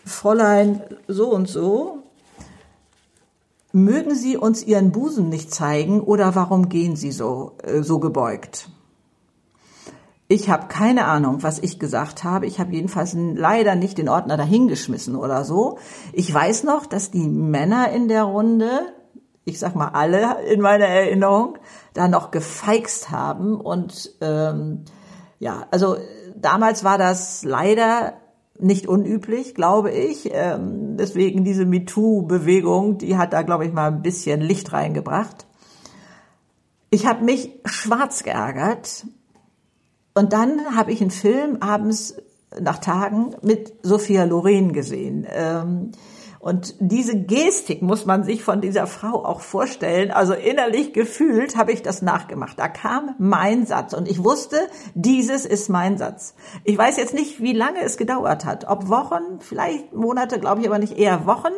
Fräulein 0.04 0.82
so 1.08 1.30
und 1.30 1.48
so, 1.48 2.00
mögen 3.74 4.16
Sie 4.16 4.38
uns 4.38 4.64
Ihren 4.64 4.92
Busen 4.92 5.30
nicht 5.30 5.54
zeigen 5.54 6.02
oder 6.02 6.34
warum 6.34 6.68
gehen 6.68 6.96
Sie 6.96 7.12
so, 7.12 7.58
äh, 7.62 7.84
so 7.84 8.00
gebeugt? 8.00 8.70
Ich 10.28 10.50
habe 10.50 10.68
keine 10.68 11.06
Ahnung, 11.06 11.44
was 11.44 11.60
ich 11.60 11.80
gesagt 11.80 12.24
habe. 12.24 12.46
Ich 12.48 12.60
habe 12.60 12.74
jedenfalls 12.74 13.16
leider 13.16 13.76
nicht 13.76 13.98
den 13.98 14.10
Ordner 14.10 14.38
dahingeschmissen 14.38 15.16
oder 15.16 15.44
so. 15.44 15.78
Ich 16.12 16.34
weiß 16.34 16.64
noch, 16.64 16.86
dass 16.86 17.12
die 17.12 17.28
Männer 17.28 17.92
in 17.92 18.08
der 18.08 18.24
Runde 18.24 18.94
ich 19.46 19.60
sag 19.60 19.76
mal 19.76 19.90
alle 19.90 20.42
in 20.46 20.62
meiner 20.62 20.86
Erinnerung, 20.86 21.58
da 21.94 22.08
noch 22.08 22.32
gefeixt 22.32 23.12
haben. 23.12 23.60
Und 23.60 24.16
ähm, 24.22 24.86
ja, 25.40 25.68
also 25.72 25.98
damals 26.36 26.84
war 26.84 26.98
das 26.98 27.44
leider 27.44 28.14
nicht 28.60 28.88
unüblich, 28.88 29.56
glaube 29.56 29.92
ich. 29.92 30.30
Ähm, 30.32 30.96
deswegen 30.98 31.44
diese 31.44 31.66
MeToo-Bewegung, 31.66 32.98
die 32.98 33.18
hat 33.18 33.34
da, 33.34 33.42
glaube 33.42 33.66
ich, 33.66 33.74
mal 33.74 33.88
ein 33.88 34.02
bisschen 34.02 34.40
Licht 34.42 34.72
reingebracht. 34.72 35.46
Ich 36.90 37.06
habe 37.06 37.26
mich 37.26 37.52
schwarz 37.66 38.24
geärgert. 38.24 39.06
Und 40.14 40.34
dann 40.34 40.76
habe 40.76 40.92
ich 40.92 41.02
einen 41.02 41.12
Film 41.12 41.58
abends 41.62 42.16
nach 42.60 42.80
Tagen 42.80 43.36
mit 43.42 43.74
Sophia 43.82 44.26
Loren 44.26 44.74
gesehen. 44.74 45.26
Ähm, 45.30 45.92
und 46.44 46.76
diese 46.80 47.18
Gestik 47.18 47.82
muss 47.82 48.06
man 48.06 48.26
sich 48.26 48.44
von 48.44 48.60
dieser 48.60 48.86
Frau 48.86 49.24
auch 49.24 49.40
vorstellen. 49.40 50.12
Also 50.12 50.34
innerlich 50.34 50.92
gefühlt 50.92 51.56
habe 51.56 51.72
ich 51.72 51.84
das 51.84 52.02
nachgemacht. 52.02 52.60
Da 52.60 52.68
kam 52.68 53.16
mein 53.18 53.66
Satz 53.66 53.94
und 53.94 54.10
ich 54.10 54.22
wusste, 54.22 54.58
dieses 54.94 55.46
ist 55.46 55.70
mein 55.70 55.98
Satz. 55.98 56.36
Ich 56.66 56.78
weiß 56.78 56.98
jetzt 56.98 57.14
nicht, 57.14 57.42
wie 57.42 57.54
lange 57.54 57.82
es 57.82 57.96
gedauert 57.96 58.44
hat. 58.44 58.66
Ob 58.68 58.90
Wochen, 58.90 59.40
vielleicht 59.40 59.94
Monate, 59.94 60.38
glaube 60.38 60.60
ich 60.60 60.68
aber 60.68 60.80
nicht, 60.80 60.98
eher 60.98 61.26
Wochen. 61.26 61.54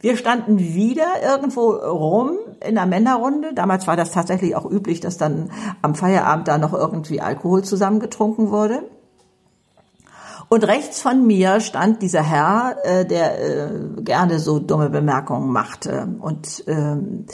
Wir 0.00 0.16
standen 0.16 0.58
wieder 0.58 1.22
irgendwo 1.22 1.70
rum 1.72 2.38
in 2.66 2.74
der 2.74 2.86
Männerrunde. 2.86 3.52
Damals 3.52 3.86
war 3.86 3.96
das 3.96 4.12
tatsächlich 4.12 4.56
auch 4.56 4.64
üblich, 4.64 5.00
dass 5.00 5.18
dann 5.18 5.50
am 5.82 5.94
Feierabend 5.94 6.48
da 6.48 6.56
noch 6.56 6.72
irgendwie 6.72 7.20
Alkohol 7.20 7.62
zusammengetrunken 7.62 8.50
wurde. 8.50 8.82
Und 10.48 10.66
rechts 10.66 11.00
von 11.00 11.26
mir 11.26 11.60
stand 11.60 12.02
dieser 12.02 12.22
Herr, 12.22 12.76
äh, 12.82 13.06
der 13.06 13.40
äh, 13.40 14.02
gerne 14.02 14.40
so 14.40 14.58
dumme 14.58 14.90
Bemerkungen 14.90 15.52
machte. 15.52 16.08
Und, 16.18 16.64
ähm, 16.66 17.26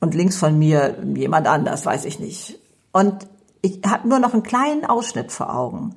und 0.00 0.14
links 0.14 0.36
von 0.36 0.58
mir 0.58 0.96
jemand 1.14 1.48
anders, 1.48 1.84
weiß 1.84 2.06
ich 2.06 2.20
nicht. 2.20 2.58
Und 2.92 3.26
ich 3.60 3.80
habe 3.86 4.08
nur 4.08 4.20
noch 4.20 4.32
einen 4.32 4.44
kleinen 4.44 4.84
Ausschnitt 4.86 5.32
vor 5.32 5.54
Augen. 5.54 5.96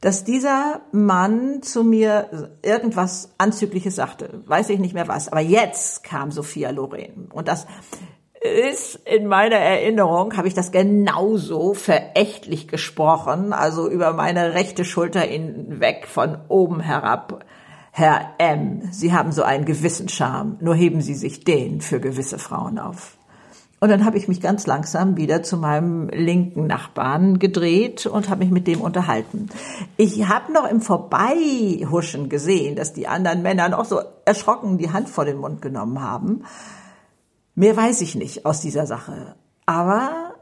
Dass 0.00 0.24
dieser 0.24 0.80
Mann 0.92 1.62
zu 1.62 1.84
mir 1.84 2.50
irgendwas 2.62 3.34
Anzügliches 3.38 3.96
sagte. 3.96 4.42
Weiß 4.46 4.70
ich 4.70 4.78
nicht 4.78 4.94
mehr 4.94 5.08
was. 5.08 5.28
Aber 5.28 5.40
jetzt 5.40 6.04
kam 6.04 6.30
Sophia 6.30 6.70
Loren. 6.70 7.28
Und 7.32 7.48
das 7.48 7.66
ist 8.40 9.00
in 9.04 9.26
meiner 9.26 9.56
Erinnerung, 9.56 10.36
habe 10.36 10.48
ich 10.48 10.54
das 10.54 10.70
genauso 10.70 11.74
verächtlich 11.74 12.68
gesprochen, 12.68 13.52
also 13.52 13.90
über 13.90 14.12
meine 14.12 14.54
rechte 14.54 14.84
Schulter 14.84 15.20
hinweg 15.20 16.06
von 16.06 16.38
oben 16.48 16.80
herab. 16.80 17.44
Herr 17.90 18.34
M., 18.38 18.82
Sie 18.92 19.12
haben 19.12 19.32
so 19.32 19.42
einen 19.42 19.64
gewissen 19.64 20.08
Charme, 20.08 20.56
nur 20.60 20.76
heben 20.76 21.00
Sie 21.00 21.14
sich 21.14 21.42
den 21.42 21.80
für 21.80 21.98
gewisse 21.98 22.38
Frauen 22.38 22.78
auf. 22.78 23.17
Und 23.80 23.90
dann 23.90 24.04
habe 24.04 24.18
ich 24.18 24.26
mich 24.26 24.40
ganz 24.40 24.66
langsam 24.66 25.16
wieder 25.16 25.42
zu 25.42 25.56
meinem 25.56 26.08
linken 26.08 26.66
Nachbarn 26.66 27.38
gedreht 27.38 28.06
und 28.06 28.28
habe 28.28 28.40
mich 28.40 28.50
mit 28.50 28.66
dem 28.66 28.80
unterhalten. 28.80 29.48
Ich 29.96 30.28
habe 30.28 30.52
noch 30.52 30.68
im 30.68 30.80
Vorbeihuschen 30.80 32.28
gesehen, 32.28 32.74
dass 32.74 32.92
die 32.92 33.06
anderen 33.06 33.42
Männer 33.42 33.68
noch 33.68 33.84
so 33.84 34.00
erschrocken 34.24 34.78
die 34.78 34.92
Hand 34.92 35.08
vor 35.08 35.24
den 35.24 35.38
Mund 35.38 35.62
genommen 35.62 36.02
haben. 36.02 36.44
Mehr 37.54 37.76
weiß 37.76 38.00
ich 38.00 38.16
nicht 38.16 38.46
aus 38.46 38.60
dieser 38.60 38.86
Sache. 38.86 39.36
Aber 39.64 40.34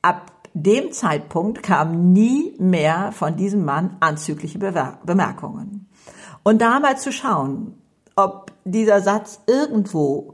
ab 0.00 0.30
dem 0.54 0.92
Zeitpunkt 0.92 1.62
kam 1.62 2.12
nie 2.12 2.54
mehr 2.58 3.12
von 3.12 3.36
diesem 3.36 3.64
Mann 3.64 3.96
anzügliche 4.00 4.58
Bemerkungen. 4.58 5.88
Und 6.42 6.60
da 6.60 6.80
mal 6.80 6.98
zu 6.98 7.12
schauen, 7.12 7.74
ob 8.16 8.52
dieser 8.64 9.00
Satz 9.00 9.40
irgendwo 9.46 10.31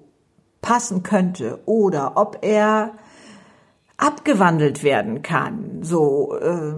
passen 0.61 1.03
könnte 1.03 1.61
oder 1.67 2.13
ob 2.17 2.39
er 2.43 2.93
abgewandelt 3.97 4.83
werden 4.83 5.23
kann. 5.23 5.81
So, 5.83 6.37
äh, 6.37 6.75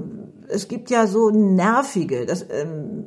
es 0.48 0.68
gibt 0.68 0.90
ja 0.90 1.06
so 1.06 1.30
nervige, 1.30 2.26
das, 2.26 2.42
ähm, 2.50 3.06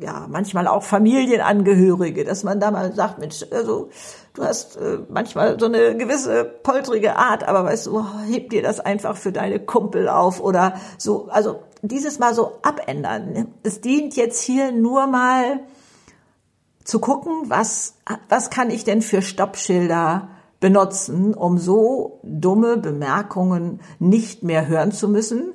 ja 0.00 0.26
manchmal 0.28 0.66
auch 0.66 0.82
Familienangehörige, 0.82 2.24
dass 2.24 2.44
man 2.44 2.60
da 2.60 2.70
mal 2.70 2.94
sagt, 2.94 3.18
Mensch, 3.18 3.44
also 3.50 3.88
du 4.34 4.44
hast 4.44 4.76
äh, 4.76 4.98
manchmal 5.08 5.58
so 5.58 5.66
eine 5.66 5.96
gewisse 5.96 6.44
poltrige 6.44 7.16
Art, 7.16 7.46
aber 7.46 7.64
weißt 7.64 7.86
du, 7.86 8.04
heb 8.30 8.50
dir 8.50 8.62
das 8.62 8.80
einfach 8.80 9.16
für 9.16 9.32
deine 9.32 9.60
Kumpel 9.60 10.08
auf 10.08 10.40
oder 10.40 10.74
so. 10.98 11.28
Also 11.30 11.60
dieses 11.82 12.18
Mal 12.18 12.34
so 12.34 12.52
abändern. 12.62 13.48
Es 13.62 13.80
dient 13.80 14.16
jetzt 14.16 14.42
hier 14.42 14.72
nur 14.72 15.06
mal 15.06 15.60
zu 16.88 17.00
gucken, 17.00 17.42
was, 17.48 17.96
was 18.30 18.48
kann 18.48 18.70
ich 18.70 18.82
denn 18.82 19.02
für 19.02 19.20
Stoppschilder 19.20 20.30
benutzen, 20.58 21.34
um 21.34 21.58
so 21.58 22.18
dumme 22.22 22.78
Bemerkungen 22.78 23.80
nicht 23.98 24.42
mehr 24.42 24.68
hören 24.68 24.90
zu 24.90 25.06
müssen, 25.06 25.52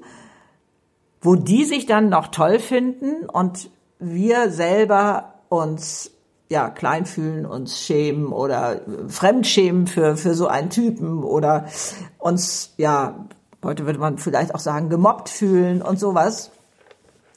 wo 1.24 1.34
die 1.34 1.66
sich 1.66 1.88
dann 1.88 2.10
noch 2.10 2.28
toll 2.28 2.60
finden 2.60 3.28
und 3.28 3.72
wir 3.98 4.52
selber 4.52 5.34
uns 5.50 6.12
ja 6.50 6.70
klein 6.70 7.08
fühlen, 7.08 7.48
uns 7.48 7.80
schämen 7.80 8.28
oder 8.28 8.82
fremdschämen 9.08 9.88
für 9.88 10.16
für 10.16 10.36
so 10.36 10.46
einen 10.46 10.70
Typen 10.70 11.24
oder 11.24 11.66
uns 12.20 12.76
ja 12.78 13.26
heute 13.64 13.88
würde 13.88 13.98
man 13.98 14.20
vielleicht 14.20 14.54
auch 14.54 14.60
sagen 14.60 14.88
gemobbt 14.90 15.30
fühlen 15.30 15.82
und 15.82 16.00
sowas, 16.00 16.52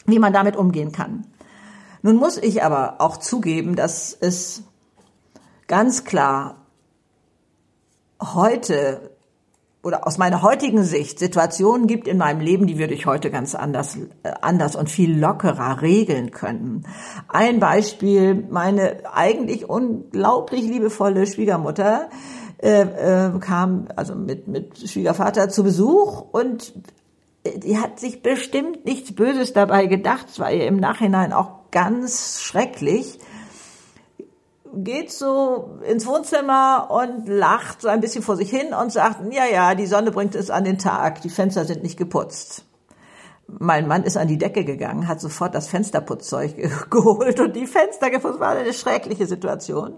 wie 0.04 0.18
man 0.18 0.34
damit 0.34 0.54
umgehen 0.54 0.92
kann. 0.92 1.24
Nun 2.06 2.18
muss 2.18 2.36
ich 2.36 2.62
aber 2.62 3.00
auch 3.00 3.16
zugeben, 3.16 3.74
dass 3.74 4.16
es 4.20 4.62
ganz 5.66 6.04
klar 6.04 6.64
heute 8.22 9.10
oder 9.82 10.06
aus 10.06 10.16
meiner 10.16 10.40
heutigen 10.40 10.84
Sicht 10.84 11.18
Situationen 11.18 11.88
gibt 11.88 12.06
in 12.06 12.16
meinem 12.16 12.38
Leben, 12.38 12.68
die 12.68 12.78
würde 12.78 12.94
ich 12.94 13.06
heute 13.06 13.32
ganz 13.32 13.56
anders, 13.56 13.96
äh, 14.22 14.30
anders 14.40 14.76
und 14.76 14.88
viel 14.88 15.18
lockerer 15.18 15.82
regeln 15.82 16.30
können. 16.30 16.86
Ein 17.26 17.58
Beispiel, 17.58 18.34
meine 18.50 18.98
eigentlich 19.12 19.68
unglaublich 19.68 20.62
liebevolle 20.62 21.26
Schwiegermutter 21.26 22.08
äh, 22.58 22.82
äh, 22.82 23.36
kam 23.40 23.88
also 23.96 24.14
mit, 24.14 24.46
mit 24.46 24.78
Schwiegervater 24.78 25.48
zu 25.48 25.64
Besuch 25.64 26.20
und 26.20 26.72
die 27.56 27.78
hat 27.78 27.98
sich 27.98 28.22
bestimmt 28.22 28.84
nichts 28.84 29.12
Böses 29.12 29.52
dabei 29.52 29.86
gedacht. 29.86 30.26
Es 30.28 30.38
war 30.38 30.52
ihr 30.52 30.68
im 30.68 30.76
Nachhinein 30.76 31.32
auch 31.32 31.55
ganz 31.76 32.40
schrecklich. 32.40 33.18
Geht 34.72 35.12
so 35.12 35.78
ins 35.86 36.06
Wohnzimmer 36.06 36.88
und 36.90 37.28
lacht 37.28 37.82
so 37.82 37.88
ein 37.88 38.00
bisschen 38.00 38.22
vor 38.22 38.36
sich 38.36 38.48
hin 38.48 38.72
und 38.72 38.90
sagt, 38.90 39.18
ja, 39.30 39.44
ja, 39.44 39.74
die 39.74 39.84
Sonne 39.84 40.10
bringt 40.10 40.34
es 40.34 40.48
an 40.48 40.64
den 40.64 40.78
Tag, 40.78 41.20
die 41.20 41.28
Fenster 41.28 41.66
sind 41.66 41.82
nicht 41.82 41.98
geputzt. 41.98 42.64
Mein 43.46 43.86
Mann 43.86 44.04
ist 44.04 44.16
an 44.16 44.26
die 44.26 44.38
Decke 44.38 44.64
gegangen, 44.64 45.06
hat 45.06 45.20
sofort 45.20 45.54
das 45.54 45.68
Fensterputzzeug 45.68 46.56
geholt 46.90 47.40
und 47.40 47.54
die 47.54 47.66
Fenster 47.66 48.08
geputzt. 48.08 48.40
War 48.40 48.56
eine 48.56 48.72
schreckliche 48.72 49.26
Situation. 49.26 49.96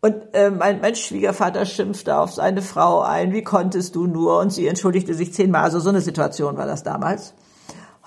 Und 0.00 0.16
äh, 0.32 0.50
mein, 0.50 0.80
mein 0.80 0.96
Schwiegervater 0.96 1.64
schimpfte 1.64 2.18
auf 2.18 2.32
seine 2.32 2.60
Frau 2.60 3.02
ein, 3.02 3.32
wie 3.32 3.44
konntest 3.44 3.94
du 3.94 4.08
nur? 4.08 4.40
Und 4.40 4.52
sie 4.52 4.66
entschuldigte 4.66 5.14
sich 5.14 5.32
zehnmal. 5.32 5.62
Also 5.62 5.78
so 5.78 5.90
eine 5.90 6.00
Situation 6.00 6.56
war 6.56 6.66
das 6.66 6.82
damals. 6.82 7.34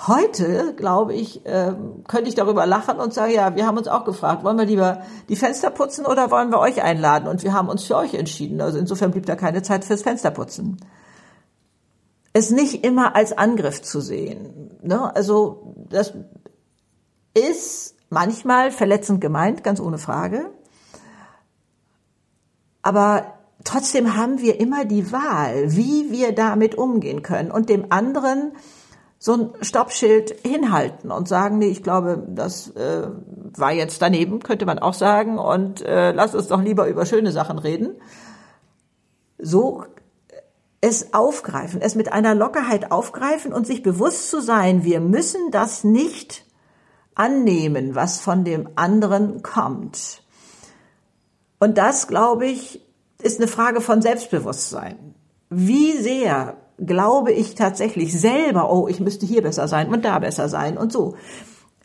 Heute, 0.07 0.73
glaube 0.77 1.13
ich, 1.13 1.45
äh, 1.45 1.73
könnte 2.07 2.29
ich 2.29 2.35
darüber 2.35 2.65
lachen 2.65 2.99
und 2.99 3.13
sagen, 3.13 3.33
ja, 3.33 3.57
wir 3.57 3.67
haben 3.67 3.77
uns 3.77 3.89
auch 3.89 4.05
gefragt, 4.05 4.45
wollen 4.45 4.57
wir 4.57 4.63
lieber 4.63 5.01
die 5.27 5.35
Fenster 5.35 5.71
putzen 5.71 6.05
oder 6.05 6.31
wollen 6.31 6.51
wir 6.51 6.59
euch 6.59 6.81
einladen? 6.81 7.27
Und 7.27 7.43
wir 7.43 7.51
haben 7.51 7.67
uns 7.67 7.83
für 7.83 7.97
euch 7.97 8.13
entschieden. 8.13 8.61
Also 8.61 8.77
insofern 8.77 9.11
blieb 9.11 9.25
da 9.25 9.35
keine 9.35 9.61
Zeit 9.61 9.83
fürs 9.83 10.03
Fensterputzen. 10.03 10.77
Es 12.31 12.49
nicht 12.49 12.85
immer 12.85 13.13
als 13.13 13.37
Angriff 13.37 13.81
zu 13.81 13.99
sehen. 13.99 14.71
Ne? 14.81 15.13
Also 15.13 15.75
das 15.89 16.13
ist 17.33 17.95
manchmal 18.09 18.71
verletzend 18.71 19.19
gemeint, 19.19 19.65
ganz 19.65 19.81
ohne 19.81 19.97
Frage. 19.97 20.49
Aber 22.83 23.33
trotzdem 23.65 24.15
haben 24.15 24.39
wir 24.39 24.61
immer 24.61 24.85
die 24.85 25.11
Wahl, 25.11 25.75
wie 25.75 26.09
wir 26.09 26.33
damit 26.33 26.75
umgehen 26.75 27.21
können 27.21 27.51
und 27.51 27.67
dem 27.67 27.91
anderen 27.91 28.53
so 29.21 29.33
ein 29.33 29.49
Stoppschild 29.61 30.33
hinhalten 30.45 31.11
und 31.11 31.27
sagen, 31.27 31.57
nee, 31.57 31.67
ich 31.67 31.83
glaube, 31.83 32.23
das 32.29 32.69
äh, 32.71 33.09
war 33.57 33.73
jetzt 33.73 34.01
daneben, 34.01 34.39
könnte 34.39 34.65
man 34.65 34.79
auch 34.79 34.93
sagen, 34.93 35.37
und 35.37 35.81
äh, 35.81 36.11
lass 36.13 36.33
uns 36.33 36.47
doch 36.47 36.61
lieber 36.61 36.87
über 36.87 37.05
schöne 37.05 37.33
Sachen 37.33 37.59
reden. 37.59 37.95
So 39.37 39.83
es 40.81 41.13
aufgreifen, 41.13 41.81
es 41.81 41.95
mit 41.95 42.11
einer 42.13 42.33
Lockerheit 42.35 42.91
aufgreifen 42.91 43.51
und 43.51 43.67
sich 43.67 43.83
bewusst 43.83 44.29
zu 44.29 44.41
sein, 44.41 44.85
wir 44.85 45.01
müssen 45.01 45.51
das 45.51 45.83
nicht 45.83 46.45
annehmen, 47.15 47.95
was 47.95 48.21
von 48.21 48.45
dem 48.45 48.69
anderen 48.75 49.43
kommt. 49.43 50.23
Und 51.59 51.77
das, 51.77 52.07
glaube 52.07 52.45
ich, 52.45 52.85
ist 53.21 53.39
eine 53.39 53.49
Frage 53.49 53.81
von 53.81 54.01
Selbstbewusstsein. 54.01 55.15
Wie 55.49 55.97
sehr 55.97 56.55
glaube 56.85 57.31
ich 57.31 57.55
tatsächlich 57.55 58.19
selber, 58.19 58.71
oh, 58.71 58.87
ich 58.87 58.99
müsste 58.99 59.25
hier 59.25 59.41
besser 59.41 59.67
sein 59.67 59.89
und 59.89 60.05
da 60.05 60.19
besser 60.19 60.49
sein 60.49 60.77
und 60.77 60.91
so. 60.91 61.15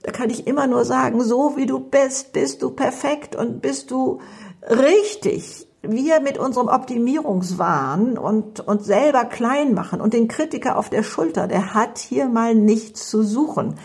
Da 0.03 0.13
kann 0.13 0.31
ich 0.31 0.47
immer 0.47 0.67
nur 0.67 0.85
sagen, 0.85 1.23
so 1.23 1.57
wie 1.57 1.67
du 1.67 1.81
bist, 1.81 2.33
bist 2.33 2.63
du 2.63 2.71
perfekt 2.71 3.35
und 3.35 3.63
bist 3.63 3.91
du 3.91 4.21
richtig. 4.69 5.67
Wir 5.81 6.21
mit 6.21 6.39
unserem 6.39 6.69
Optimierungswahn 6.69 8.19
und 8.19 8.61
uns 8.61 8.87
selber 8.87 9.25
klein 9.25 9.75
machen 9.75 10.01
und 10.01 10.15
den 10.15 10.29
Kritiker 10.29 10.79
auf 10.79 10.91
der 10.91 11.03
Schulter, 11.03 11.47
der 11.47 11.75
hat 11.75 11.99
hier 11.99 12.29
mal 12.29 12.55
nichts 12.55 13.09
zu 13.09 13.23
suchen. 13.23 13.77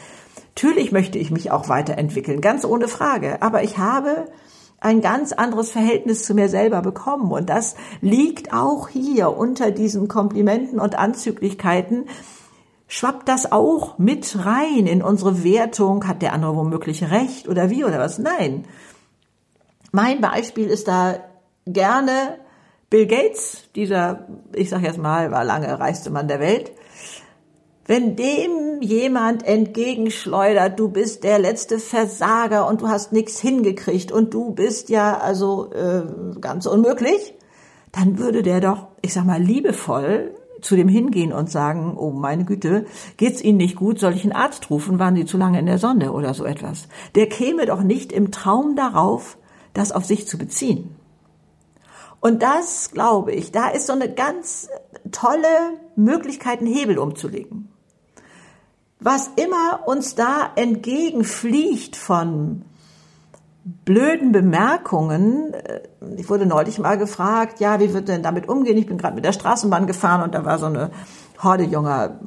Natürlich 0.55 0.91
möchte 0.91 1.17
ich 1.17 1.31
mich 1.31 1.51
auch 1.51 1.69
weiterentwickeln, 1.69 2.41
ganz 2.41 2.65
ohne 2.65 2.89
Frage. 2.89 3.41
Aber 3.41 3.63
ich 3.63 3.77
habe 3.77 4.25
ein 4.81 5.01
ganz 5.01 5.33
anderes 5.33 5.71
Verhältnis 5.71 6.23
zu 6.23 6.33
mir 6.33 6.49
selber 6.49 6.81
bekommen. 6.81 7.31
Und 7.31 7.49
das 7.49 7.75
liegt 8.01 8.53
auch 8.53 8.89
hier 8.89 9.35
unter 9.37 9.71
diesen 9.71 10.07
Komplimenten 10.07 10.79
und 10.79 10.97
Anzüglichkeiten. 10.97 12.05
Schwappt 12.87 13.27
das 13.27 13.51
auch 13.51 13.97
mit 13.97 14.45
rein 14.45 14.87
in 14.87 15.03
unsere 15.03 15.43
Wertung? 15.43 16.07
Hat 16.07 16.21
der 16.21 16.33
andere 16.33 16.55
womöglich 16.55 17.11
recht 17.11 17.47
oder 17.47 17.69
wie 17.69 17.83
oder 17.83 17.99
was? 17.99 18.17
Nein. 18.17 18.65
Mein 19.91 20.21
Beispiel 20.21 20.67
ist 20.67 20.87
da 20.87 21.19
gerne 21.65 22.39
Bill 22.89 23.05
Gates, 23.05 23.69
dieser, 23.75 24.27
ich 24.53 24.69
sag 24.69 24.81
jetzt 24.81 24.97
mal, 24.97 25.29
war 25.31 25.43
lange 25.43 25.79
reichste 25.79 26.09
Mann 26.09 26.27
der 26.27 26.39
Welt. 26.39 26.71
Wenn 27.89 28.15
dem 28.15 28.83
jemand 28.83 29.47
entgegenschleudert, 29.47 30.79
du 30.79 30.89
bist 30.89 31.23
der 31.23 31.39
letzte 31.39 31.79
Versager 31.79 32.67
und 32.67 32.81
du 32.81 32.87
hast 32.87 33.13
nichts 33.13 33.39
hingekriegt 33.39 34.11
und 34.11 34.31
du 34.31 34.51
bist 34.51 34.89
ja 34.89 35.17
also 35.17 35.71
äh, 35.73 36.03
ganz 36.39 36.67
unmöglich, 36.67 37.33
dann 37.91 38.19
würde 38.19 38.43
der 38.43 38.61
doch, 38.61 38.89
ich 39.01 39.15
sag 39.15 39.25
mal, 39.25 39.41
liebevoll 39.41 40.35
zu 40.61 40.75
dem 40.75 40.87
hingehen 40.87 41.33
und 41.33 41.49
sagen, 41.49 41.97
oh 41.97 42.11
meine 42.11 42.45
Güte, 42.45 42.85
geht's 43.17 43.41
Ihnen 43.41 43.57
nicht 43.57 43.75
gut, 43.75 43.97
soll 43.97 44.13
ich 44.13 44.23
einen 44.23 44.33
Arzt 44.33 44.69
rufen, 44.69 44.99
waren 44.99 45.15
Sie 45.15 45.25
zu 45.25 45.39
lange 45.39 45.57
in 45.57 45.65
der 45.65 45.79
Sonne 45.79 46.13
oder 46.13 46.35
so 46.35 46.45
etwas. 46.45 46.89
Der 47.15 47.27
käme 47.27 47.65
doch 47.65 47.81
nicht 47.81 48.11
im 48.11 48.29
Traum 48.29 48.75
darauf, 48.75 49.39
das 49.73 49.91
auf 49.91 50.05
sich 50.05 50.27
zu 50.27 50.37
beziehen. 50.37 50.95
Und 52.19 52.43
das, 52.43 52.91
glaube 52.91 53.31
ich, 53.31 53.51
da 53.51 53.69
ist 53.69 53.87
so 53.87 53.93
eine 53.93 54.13
ganz 54.13 54.69
tolle 55.11 55.79
Möglichkeit, 55.95 56.59
einen 56.59 56.71
Hebel 56.71 56.99
umzulegen. 56.99 57.69
Was 58.99 59.31
immer 59.35 59.87
uns 59.87 60.15
da 60.15 60.51
entgegenfliegt 60.55 61.95
von 61.95 62.63
blöden 63.85 64.31
Bemerkungen. 64.31 65.53
Äh, 65.53 65.81
ich 66.17 66.29
wurde 66.29 66.45
neulich 66.45 66.79
mal 66.79 66.97
gefragt, 66.97 67.59
ja, 67.59 67.79
wie 67.79 67.93
wird 67.93 68.07
denn 68.07 68.23
damit 68.23 68.49
umgehen? 68.49 68.77
Ich 68.77 68.87
bin 68.87 68.97
gerade 68.97 69.15
mit 69.15 69.25
der 69.25 69.33
Straßenbahn 69.33 69.87
gefahren 69.87 70.21
und 70.23 70.33
da 70.35 70.45
war 70.45 70.59
so 70.59 70.65
eine 70.65 70.91
Horde 71.41 71.63
junger 71.63 72.19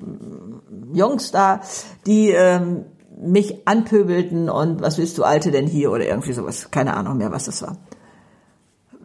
Jungs 0.93 1.31
da, 1.31 1.61
die 2.07 2.31
ähm, 2.31 2.85
mich 3.21 3.67
anpöbelten 3.67 4.49
und 4.49 4.81
was 4.83 4.99
willst 4.99 5.17
du 5.19 5.25
Alte 5.25 5.51
denn 5.51 5.67
hier 5.67 5.91
oder 5.93 6.07
irgendwie 6.07 6.33
sowas. 6.33 6.71
Keine 6.71 6.97
Ahnung 6.97 7.19
mehr, 7.19 7.31
was 7.31 7.45
das 7.45 7.63
war. 7.63 7.77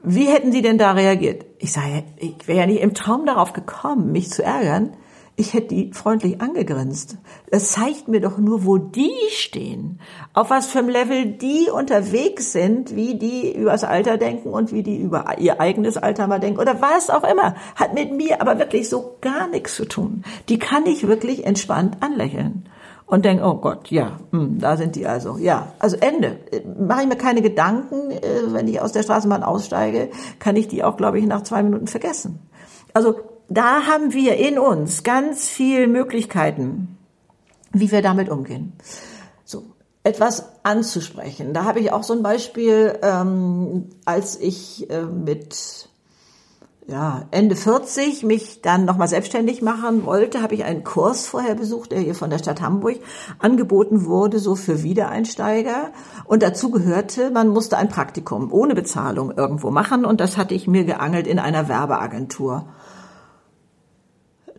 Wie 0.03 0.25
hätten 0.25 0.51
Sie 0.51 0.61
denn 0.61 0.77
da 0.77 0.91
reagiert? 0.91 1.45
Ich 1.59 1.73
sage, 1.73 2.03
ich 2.17 2.47
wäre 2.47 2.59
ja 2.59 2.65
nicht 2.65 2.81
im 2.81 2.93
Traum 2.93 3.25
darauf 3.25 3.53
gekommen, 3.53 4.11
mich 4.11 4.29
zu 4.31 4.43
ärgern. 4.43 4.95
Ich 5.39 5.53
hätte 5.53 5.67
die 5.67 5.93
freundlich 5.93 6.41
angegrinst. 6.41 7.19
Das 7.51 7.71
zeigt 7.71 8.07
mir 8.07 8.19
doch 8.19 8.39
nur, 8.39 8.65
wo 8.65 8.79
die 8.79 9.13
stehen, 9.29 9.99
auf 10.33 10.49
was 10.49 10.65
für 10.65 10.79
einem 10.79 10.89
Level 10.89 11.25
die 11.27 11.69
unterwegs 11.71 12.53
sind, 12.53 12.95
wie 12.95 13.19
die 13.19 13.55
übers 13.55 13.83
Alter 13.83 14.17
denken 14.17 14.49
und 14.49 14.71
wie 14.71 14.81
die 14.81 14.97
über 14.97 15.37
ihr 15.37 15.61
eigenes 15.61 15.95
Alter 15.95 16.25
mal 16.25 16.39
denken 16.39 16.59
oder 16.59 16.81
was 16.81 17.11
auch 17.11 17.23
immer. 17.23 17.53
Hat 17.75 17.93
mit 17.93 18.11
mir 18.13 18.41
aber 18.41 18.57
wirklich 18.57 18.89
so 18.89 19.17
gar 19.21 19.47
nichts 19.47 19.75
zu 19.75 19.85
tun. 19.85 20.23
Die 20.49 20.57
kann 20.57 20.87
ich 20.87 21.07
wirklich 21.07 21.45
entspannt 21.45 21.97
anlächeln 21.99 22.67
und 23.05 23.23
denke, 23.23 23.43
oh 23.45 23.57
Gott, 23.57 23.91
ja, 23.91 24.19
hm, 24.31 24.57
da 24.57 24.75
sind 24.75 24.95
die 24.95 25.05
also. 25.05 25.37
Ja, 25.37 25.71
also 25.77 25.97
Ende. 25.97 26.39
Mache 26.79 27.03
ich 27.03 27.07
mir 27.09 27.15
keine 27.15 27.43
Gedanken, 27.43 28.09
äh, 28.09 28.21
wenn 28.47 28.67
ich 28.67 28.81
aus 28.81 28.91
der 28.91 29.03
Straßenbahn 29.03 29.43
aussteige, 29.43 30.09
kann 30.39 30.55
ich 30.55 30.67
die 30.67 30.83
auch, 30.83 30.97
glaube 30.97 31.19
ich, 31.19 31.27
nach 31.27 31.43
zwei 31.43 31.61
Minuten 31.61 31.85
vergessen. 31.85 32.39
Also 32.95 33.36
da 33.49 33.85
haben 33.85 34.13
wir 34.13 34.35
in 34.37 34.59
uns 34.59 35.03
ganz 35.03 35.47
viele 35.47 35.87
Möglichkeiten, 35.87 36.97
wie 37.71 37.91
wir 37.91 38.01
damit 38.01 38.29
umgehen. 38.29 38.73
So, 39.45 39.63
etwas 40.03 40.51
anzusprechen. 40.63 41.53
Da 41.53 41.63
habe 41.63 41.79
ich 41.79 41.91
auch 41.91 42.03
so 42.03 42.13
ein 42.13 42.23
Beispiel, 42.23 42.97
ähm, 43.01 43.89
als 44.05 44.39
ich 44.39 44.89
äh, 44.89 45.03
mit 45.03 45.89
ja, 46.87 47.25
Ende 47.31 47.57
40 47.57 48.23
mich 48.23 48.61
dann 48.61 48.85
nochmal 48.85 49.09
selbstständig 49.09 49.61
machen 49.61 50.05
wollte, 50.05 50.41
habe 50.41 50.55
ich 50.55 50.63
einen 50.63 50.85
Kurs 50.85 51.27
vorher 51.27 51.55
besucht, 51.55 51.91
der 51.91 51.99
hier 51.99 52.15
von 52.15 52.29
der 52.29 52.37
Stadt 52.37 52.61
Hamburg 52.61 52.97
angeboten 53.39 54.05
wurde, 54.05 54.39
so 54.39 54.55
für 54.55 54.83
Wiedereinsteiger. 54.83 55.91
Und 56.23 56.43
dazu 56.43 56.71
gehörte, 56.71 57.29
man 57.29 57.49
musste 57.49 57.77
ein 57.77 57.89
Praktikum 57.89 58.53
ohne 58.53 58.73
Bezahlung 58.73 59.31
irgendwo 59.31 59.69
machen. 59.69 60.05
Und 60.05 60.21
das 60.21 60.37
hatte 60.37 60.53
ich 60.53 60.67
mir 60.67 60.85
geangelt 60.85 61.27
in 61.27 61.39
einer 61.39 61.67
Werbeagentur 61.67 62.67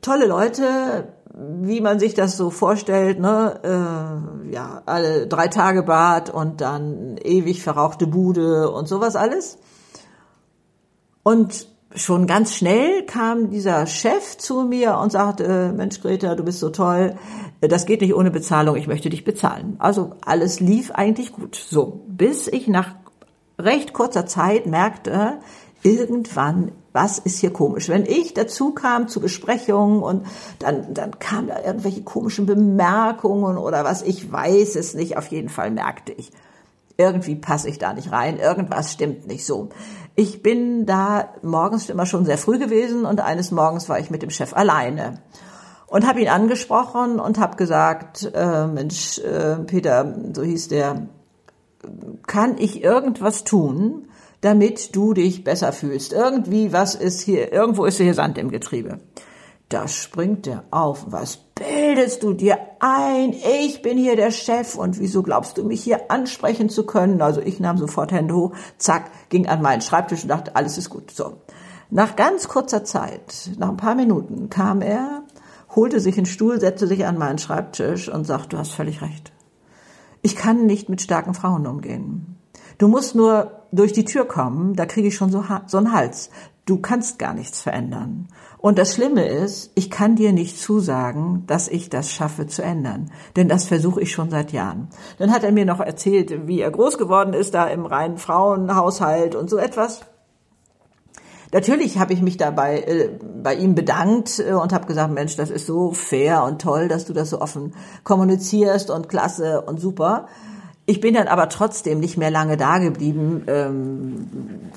tolle 0.00 0.26
Leute, 0.26 1.12
wie 1.34 1.80
man 1.80 1.98
sich 1.98 2.14
das 2.14 2.36
so 2.36 2.50
vorstellt, 2.50 3.20
ne, 3.20 3.60
äh, 3.62 4.52
ja, 4.52 4.82
alle 4.86 5.26
drei 5.26 5.48
Tage 5.48 5.82
Bad 5.82 6.30
und 6.30 6.60
dann 6.60 7.16
ewig 7.18 7.62
verrauchte 7.62 8.06
Bude 8.06 8.70
und 8.70 8.88
sowas 8.88 9.14
alles. 9.14 9.58
Und 11.22 11.68
schon 11.94 12.26
ganz 12.26 12.54
schnell 12.54 13.04
kam 13.06 13.50
dieser 13.50 13.86
Chef 13.86 14.36
zu 14.36 14.62
mir 14.62 14.98
und 14.98 15.12
sagte, 15.12 15.72
Mensch 15.76 16.00
Greta, 16.00 16.34
du 16.34 16.44
bist 16.44 16.60
so 16.60 16.70
toll, 16.70 17.16
das 17.60 17.86
geht 17.86 18.00
nicht 18.00 18.14
ohne 18.14 18.30
Bezahlung, 18.30 18.76
ich 18.76 18.86
möchte 18.86 19.10
dich 19.10 19.24
bezahlen. 19.24 19.76
Also 19.78 20.12
alles 20.24 20.60
lief 20.60 20.90
eigentlich 20.90 21.32
gut. 21.32 21.56
So, 21.56 22.04
bis 22.08 22.46
ich 22.46 22.68
nach 22.68 22.94
recht 23.58 23.92
kurzer 23.92 24.26
Zeit 24.26 24.66
merkte, 24.66 25.38
irgendwann 25.82 26.72
was 26.92 27.18
ist 27.18 27.38
hier 27.38 27.52
komisch? 27.52 27.88
Wenn 27.88 28.06
ich 28.06 28.34
dazu 28.34 28.72
kam 28.72 29.08
zu 29.08 29.20
Besprechungen 29.20 30.02
und 30.02 30.26
dann, 30.58 30.94
dann 30.94 31.18
kamen 31.18 31.48
da 31.48 31.62
irgendwelche 31.62 32.02
komischen 32.02 32.46
Bemerkungen 32.46 33.58
oder 33.58 33.84
was, 33.84 34.02
ich 34.02 34.30
weiß 34.30 34.76
es 34.76 34.94
nicht, 34.94 35.16
auf 35.16 35.26
jeden 35.28 35.48
Fall 35.48 35.70
merkte 35.70 36.12
ich, 36.12 36.30
irgendwie 36.96 37.36
passe 37.36 37.68
ich 37.68 37.78
da 37.78 37.92
nicht 37.92 38.10
rein, 38.10 38.38
irgendwas 38.38 38.92
stimmt 38.92 39.26
nicht 39.28 39.46
so. 39.46 39.68
Ich 40.16 40.42
bin 40.42 40.84
da 40.84 41.28
morgens 41.42 41.88
immer 41.88 42.06
schon 42.06 42.24
sehr 42.24 42.38
früh 42.38 42.58
gewesen 42.58 43.04
und 43.04 43.20
eines 43.20 43.52
Morgens 43.52 43.88
war 43.88 44.00
ich 44.00 44.10
mit 44.10 44.22
dem 44.22 44.30
Chef 44.30 44.52
alleine 44.52 45.20
und 45.86 46.06
habe 46.06 46.20
ihn 46.20 46.28
angesprochen 46.28 47.20
und 47.20 47.38
habe 47.38 47.56
gesagt, 47.56 48.30
äh, 48.34 48.66
Mensch, 48.66 49.18
äh, 49.20 49.56
Peter, 49.64 50.14
so 50.34 50.42
hieß 50.42 50.68
der, 50.68 51.06
kann 52.26 52.58
ich 52.58 52.82
irgendwas 52.82 53.44
tun, 53.44 54.07
damit 54.40 54.94
du 54.94 55.14
dich 55.14 55.44
besser 55.44 55.72
fühlst. 55.72 56.12
Irgendwie, 56.12 56.72
was 56.72 56.94
ist 56.94 57.20
hier, 57.22 57.52
irgendwo 57.52 57.84
ist 57.84 57.98
hier 57.98 58.14
Sand 58.14 58.38
im 58.38 58.50
Getriebe. 58.50 59.00
Da 59.68 59.86
springt 59.86 60.46
er 60.46 60.64
auf. 60.70 61.06
Was 61.08 61.36
bildest 61.36 62.22
du 62.22 62.32
dir 62.32 62.58
ein? 62.80 63.32
Ich 63.32 63.82
bin 63.82 63.98
hier 63.98 64.16
der 64.16 64.30
Chef 64.30 64.76
und 64.76 64.98
wieso 64.98 65.22
glaubst 65.22 65.58
du 65.58 65.64
mich 65.64 65.82
hier 65.82 66.10
ansprechen 66.10 66.70
zu 66.70 66.86
können? 66.86 67.20
Also 67.20 67.42
ich 67.42 67.60
nahm 67.60 67.76
sofort 67.76 68.10
Hände 68.10 68.34
hoch, 68.34 68.54
zack, 68.78 69.10
ging 69.28 69.46
an 69.46 69.60
meinen 69.60 69.82
Schreibtisch 69.82 70.22
und 70.22 70.28
dachte, 70.28 70.56
alles 70.56 70.78
ist 70.78 70.88
gut. 70.88 71.10
So. 71.10 71.42
Nach 71.90 72.16
ganz 72.16 72.48
kurzer 72.48 72.84
Zeit, 72.84 73.50
nach 73.58 73.68
ein 73.68 73.76
paar 73.76 73.94
Minuten, 73.94 74.48
kam 74.48 74.80
er, 74.80 75.22
holte 75.74 76.00
sich 76.00 76.16
einen 76.16 76.26
Stuhl, 76.26 76.60
setzte 76.60 76.86
sich 76.86 77.04
an 77.04 77.18
meinen 77.18 77.38
Schreibtisch 77.38 78.08
und 78.08 78.24
sagte, 78.24 78.50
du 78.50 78.58
hast 78.58 78.72
völlig 78.72 79.02
recht. 79.02 79.32
Ich 80.22 80.34
kann 80.34 80.64
nicht 80.64 80.88
mit 80.88 81.02
starken 81.02 81.34
Frauen 81.34 81.66
umgehen. 81.66 82.37
Du 82.78 82.86
musst 82.88 83.14
nur 83.14 83.52
durch 83.72 83.92
die 83.92 84.04
Tür 84.04 84.24
kommen, 84.24 84.74
da 84.74 84.86
kriege 84.86 85.08
ich 85.08 85.16
schon 85.16 85.30
so, 85.30 85.44
so 85.66 85.78
einen 85.78 85.92
Hals. 85.92 86.30
Du 86.64 86.78
kannst 86.78 87.18
gar 87.18 87.34
nichts 87.34 87.60
verändern. 87.60 88.28
Und 88.58 88.78
das 88.78 88.94
Schlimme 88.94 89.26
ist, 89.26 89.70
ich 89.74 89.90
kann 89.90 90.16
dir 90.16 90.32
nicht 90.32 90.60
zusagen, 90.60 91.44
dass 91.46 91.68
ich 91.68 91.90
das 91.90 92.12
schaffe 92.12 92.46
zu 92.46 92.62
ändern. 92.62 93.10
Denn 93.36 93.48
das 93.48 93.64
versuche 93.64 94.00
ich 94.00 94.12
schon 94.12 94.30
seit 94.30 94.52
Jahren. 94.52 94.88
Dann 95.18 95.32
hat 95.32 95.44
er 95.44 95.52
mir 95.52 95.64
noch 95.64 95.80
erzählt, 95.80 96.46
wie 96.46 96.60
er 96.60 96.70
groß 96.70 96.98
geworden 96.98 97.34
ist 97.34 97.54
da 97.54 97.66
im 97.68 97.86
reinen 97.86 98.18
Frauenhaushalt 98.18 99.34
und 99.34 99.48
so 99.48 99.56
etwas. 99.56 100.02
Natürlich 101.52 101.98
habe 101.98 102.12
ich 102.12 102.20
mich 102.20 102.36
dabei 102.36 102.80
äh, 102.80 103.18
bei 103.42 103.54
ihm 103.54 103.74
bedankt 103.74 104.38
äh, 104.38 104.52
und 104.52 104.72
habe 104.72 104.86
gesagt, 104.86 105.12
Mensch, 105.12 105.36
das 105.36 105.50
ist 105.50 105.66
so 105.66 105.92
fair 105.92 106.44
und 106.44 106.60
toll, 106.60 106.88
dass 106.88 107.06
du 107.06 107.14
das 107.14 107.30
so 107.30 107.40
offen 107.40 107.74
kommunizierst 108.04 108.90
und 108.90 109.08
klasse 109.08 109.62
und 109.62 109.80
super. 109.80 110.28
Ich 110.90 111.02
bin 111.02 111.12
dann 111.12 111.28
aber 111.28 111.50
trotzdem 111.50 112.00
nicht 112.00 112.16
mehr 112.16 112.30
lange 112.30 112.56
da 112.56 112.78
geblieben, 112.78 113.44
ähm, 113.46 114.26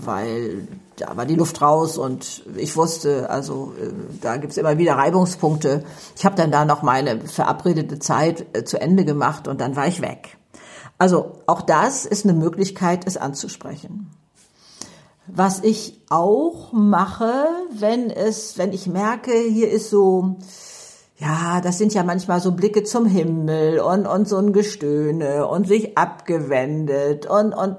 weil 0.03 0.67
da 0.97 1.15
war 1.15 1.25
die 1.25 1.35
Luft 1.35 1.61
raus 1.61 1.97
und 1.97 2.43
ich 2.57 2.75
wusste, 2.75 3.29
also 3.29 3.71
äh, 3.81 3.93
da 4.19 4.35
gibt's 4.35 4.57
immer 4.57 4.77
wieder 4.77 4.95
Reibungspunkte. 4.95 5.85
Ich 6.17 6.25
habe 6.25 6.35
dann 6.35 6.51
da 6.51 6.65
noch 6.65 6.81
meine 6.81 7.21
verabredete 7.21 7.97
Zeit 7.99 8.45
äh, 8.51 8.65
zu 8.65 8.81
Ende 8.81 9.05
gemacht 9.05 9.47
und 9.47 9.61
dann 9.61 9.77
war 9.77 9.87
ich 9.87 10.01
weg. 10.01 10.35
Also 10.97 11.37
auch 11.47 11.61
das 11.61 12.05
ist 12.05 12.25
eine 12.25 12.37
Möglichkeit, 12.37 13.07
es 13.07 13.15
anzusprechen. 13.15 14.11
Was 15.27 15.63
ich 15.63 16.01
auch 16.09 16.73
mache, 16.73 17.45
wenn 17.71 18.09
es, 18.09 18.57
wenn 18.57 18.73
ich 18.73 18.85
merke, 18.85 19.31
hier 19.31 19.71
ist 19.71 19.89
so 19.89 20.35
ja, 21.21 21.61
das 21.61 21.77
sind 21.77 21.93
ja 21.93 22.03
manchmal 22.03 22.41
so 22.41 22.51
Blicke 22.51 22.83
zum 22.83 23.05
Himmel 23.05 23.79
und, 23.79 24.07
und 24.07 24.27
so 24.27 24.37
ein 24.37 24.53
Gestöhne 24.53 25.45
und 25.45 25.67
sich 25.67 25.95
abgewendet 25.95 27.27
und, 27.27 27.53
und 27.53 27.75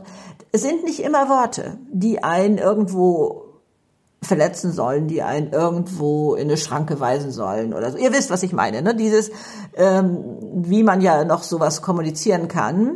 es 0.52 0.62
sind 0.62 0.84
nicht 0.84 1.00
immer 1.00 1.28
Worte, 1.28 1.78
die 1.90 2.22
einen 2.22 2.58
irgendwo 2.58 3.46
verletzen 4.22 4.70
sollen, 4.70 5.08
die 5.08 5.22
einen 5.22 5.50
irgendwo 5.50 6.34
in 6.36 6.44
eine 6.44 6.56
Schranke 6.56 7.00
weisen 7.00 7.32
sollen 7.32 7.74
oder 7.74 7.90
so. 7.90 7.98
Ihr 7.98 8.12
wisst, 8.12 8.30
was 8.30 8.44
ich 8.44 8.52
meine, 8.52 8.80
ne? 8.80 8.94
Dieses, 8.94 9.32
ähm, 9.74 10.38
wie 10.54 10.84
man 10.84 11.00
ja 11.00 11.24
noch 11.24 11.42
sowas 11.42 11.82
kommunizieren 11.82 12.46
kann. 12.46 12.94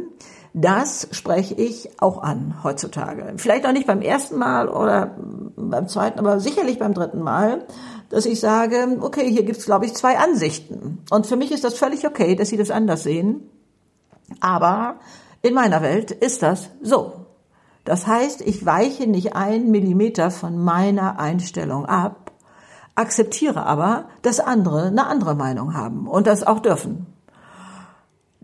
Das 0.54 1.08
spreche 1.10 1.54
ich 1.54 1.90
auch 2.00 2.22
an 2.22 2.54
heutzutage. 2.62 3.34
Vielleicht 3.36 3.64
noch 3.64 3.72
nicht 3.72 3.86
beim 3.86 4.00
ersten 4.00 4.38
Mal 4.38 4.68
oder 4.68 5.16
beim 5.56 5.88
zweiten, 5.88 6.18
aber 6.18 6.40
sicherlich 6.40 6.78
beim 6.78 6.94
dritten 6.94 7.20
Mal 7.20 7.66
dass 8.08 8.26
ich 8.26 8.40
sage, 8.40 8.98
okay, 9.00 9.30
hier 9.30 9.44
gibt's 9.44 9.66
glaube 9.66 9.86
ich, 9.86 9.94
zwei 9.94 10.18
Ansichten. 10.18 11.04
Und 11.10 11.26
für 11.26 11.36
mich 11.36 11.52
ist 11.52 11.64
das 11.64 11.74
völlig 11.74 12.06
okay, 12.06 12.34
dass 12.34 12.48
Sie 12.48 12.56
das 12.56 12.70
anders 12.70 13.02
sehen. 13.02 13.50
Aber 14.40 14.96
in 15.42 15.54
meiner 15.54 15.82
Welt 15.82 16.10
ist 16.10 16.42
das 16.42 16.70
so. 16.82 17.26
Das 17.84 18.06
heißt, 18.06 18.40
ich 18.40 18.66
weiche 18.66 19.06
nicht 19.06 19.36
einen 19.36 19.70
Millimeter 19.70 20.30
von 20.30 20.58
meiner 20.58 21.20
Einstellung 21.20 21.86
ab, 21.86 22.32
akzeptiere 22.96 23.64
aber, 23.64 24.08
dass 24.22 24.40
andere 24.40 24.86
eine 24.86 25.06
andere 25.06 25.36
Meinung 25.36 25.74
haben 25.74 26.08
und 26.08 26.26
das 26.26 26.44
auch 26.44 26.60
dürfen. 26.60 27.06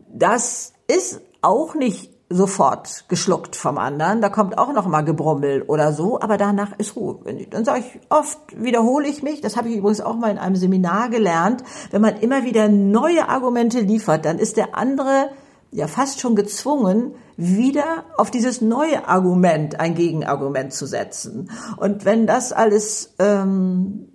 Das 0.08 0.74
ist 0.86 1.22
auch 1.40 1.74
nicht 1.74 2.11
sofort 2.32 3.04
geschluckt 3.08 3.56
vom 3.56 3.78
anderen. 3.78 4.20
Da 4.20 4.28
kommt 4.28 4.58
auch 4.58 4.72
noch 4.72 4.86
mal 4.86 5.02
Gebrummel 5.02 5.62
oder 5.62 5.92
so, 5.92 6.20
aber 6.20 6.36
danach 6.36 6.78
ist 6.78 6.96
Ruhe. 6.96 7.18
Dann 7.50 7.64
sage 7.64 7.80
ich, 7.80 8.00
oft 8.08 8.38
wiederhole 8.56 9.06
ich 9.08 9.22
mich. 9.22 9.40
Das 9.40 9.56
habe 9.56 9.68
ich 9.68 9.76
übrigens 9.76 10.00
auch 10.00 10.16
mal 10.16 10.30
in 10.30 10.38
einem 10.38 10.56
Seminar 10.56 11.08
gelernt. 11.08 11.62
Wenn 11.90 12.02
man 12.02 12.16
immer 12.16 12.44
wieder 12.44 12.68
neue 12.68 13.28
Argumente 13.28 13.80
liefert, 13.80 14.24
dann 14.24 14.38
ist 14.38 14.56
der 14.56 14.76
andere 14.76 15.30
ja 15.70 15.86
fast 15.86 16.20
schon 16.20 16.36
gezwungen, 16.36 17.14
wieder 17.36 18.04
auf 18.16 18.30
dieses 18.30 18.60
neue 18.60 19.08
Argument 19.08 19.80
ein 19.80 19.94
Gegenargument 19.94 20.72
zu 20.72 20.86
setzen. 20.86 21.50
Und 21.78 22.04
wenn 22.04 22.26
das 22.26 22.52
alles 22.52 23.14
ähm, 23.18 24.08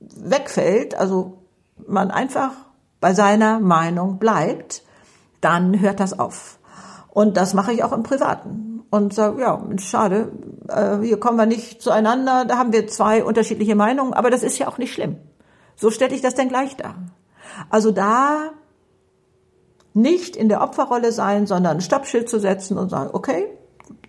wegfällt, 0.00 0.96
also 0.96 1.38
man 1.86 2.10
einfach 2.10 2.50
bei 3.00 3.14
seiner 3.14 3.60
Meinung 3.60 4.18
bleibt, 4.18 4.82
dann 5.40 5.80
hört 5.80 6.00
das 6.00 6.18
auf. 6.18 6.58
Und 7.16 7.38
das 7.38 7.54
mache 7.54 7.72
ich 7.72 7.82
auch 7.82 7.92
im 7.92 8.02
Privaten. 8.02 8.84
Und 8.90 9.14
sage, 9.14 9.40
ja, 9.40 9.58
schade, 9.78 10.32
äh, 10.68 10.98
hier 10.98 11.18
kommen 11.18 11.38
wir 11.38 11.46
nicht 11.46 11.80
zueinander, 11.80 12.44
da 12.44 12.58
haben 12.58 12.74
wir 12.74 12.88
zwei 12.88 13.24
unterschiedliche 13.24 13.74
Meinungen, 13.74 14.12
aber 14.12 14.28
das 14.28 14.42
ist 14.42 14.58
ja 14.58 14.68
auch 14.68 14.76
nicht 14.76 14.92
schlimm. 14.92 15.16
So 15.76 15.90
stelle 15.90 16.14
ich 16.14 16.20
das 16.20 16.34
denn 16.34 16.50
gleich 16.50 16.76
dar. 16.76 16.96
Also 17.70 17.90
da 17.90 18.50
nicht 19.94 20.36
in 20.36 20.50
der 20.50 20.60
Opferrolle 20.60 21.10
sein, 21.10 21.46
sondern 21.46 21.78
ein 21.78 21.80
Stoppschild 21.80 22.28
zu 22.28 22.38
setzen 22.38 22.76
und 22.76 22.90
sagen, 22.90 23.08
okay, 23.14 23.46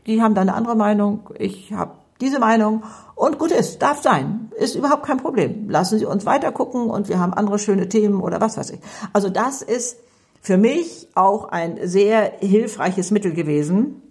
die 0.06 0.22
haben 0.22 0.36
da 0.36 0.42
eine 0.42 0.54
andere 0.54 0.76
Meinung, 0.76 1.30
ich 1.40 1.72
habe 1.72 1.94
diese 2.20 2.40
Meinung 2.40 2.84
und 3.16 3.40
gut 3.40 3.52
ist, 3.52 3.82
darf 3.82 4.02
sein, 4.02 4.52
ist 4.58 4.76
überhaupt 4.76 5.06
kein 5.06 5.18
Problem. 5.18 5.70
Lassen 5.70 5.98
Sie 5.98 6.06
uns 6.06 6.26
weiter 6.26 6.52
gucken 6.52 6.90
und 6.90 7.08
wir 7.08 7.22
haben 7.22 7.34
andere 7.34 7.58
schöne 7.58 7.88
Themen 7.88 8.20
oder 8.20 8.42
was 8.42 8.58
weiß 8.58 8.72
ich. 8.72 8.82
Also 9.14 9.30
das 9.30 9.62
ist 9.62 9.98
für 10.48 10.58
mich 10.58 11.10
auch 11.14 11.50
ein 11.50 11.78
sehr 11.84 12.32
hilfreiches 12.40 13.12
Mittel 13.12 13.34
gewesen, 13.34 14.02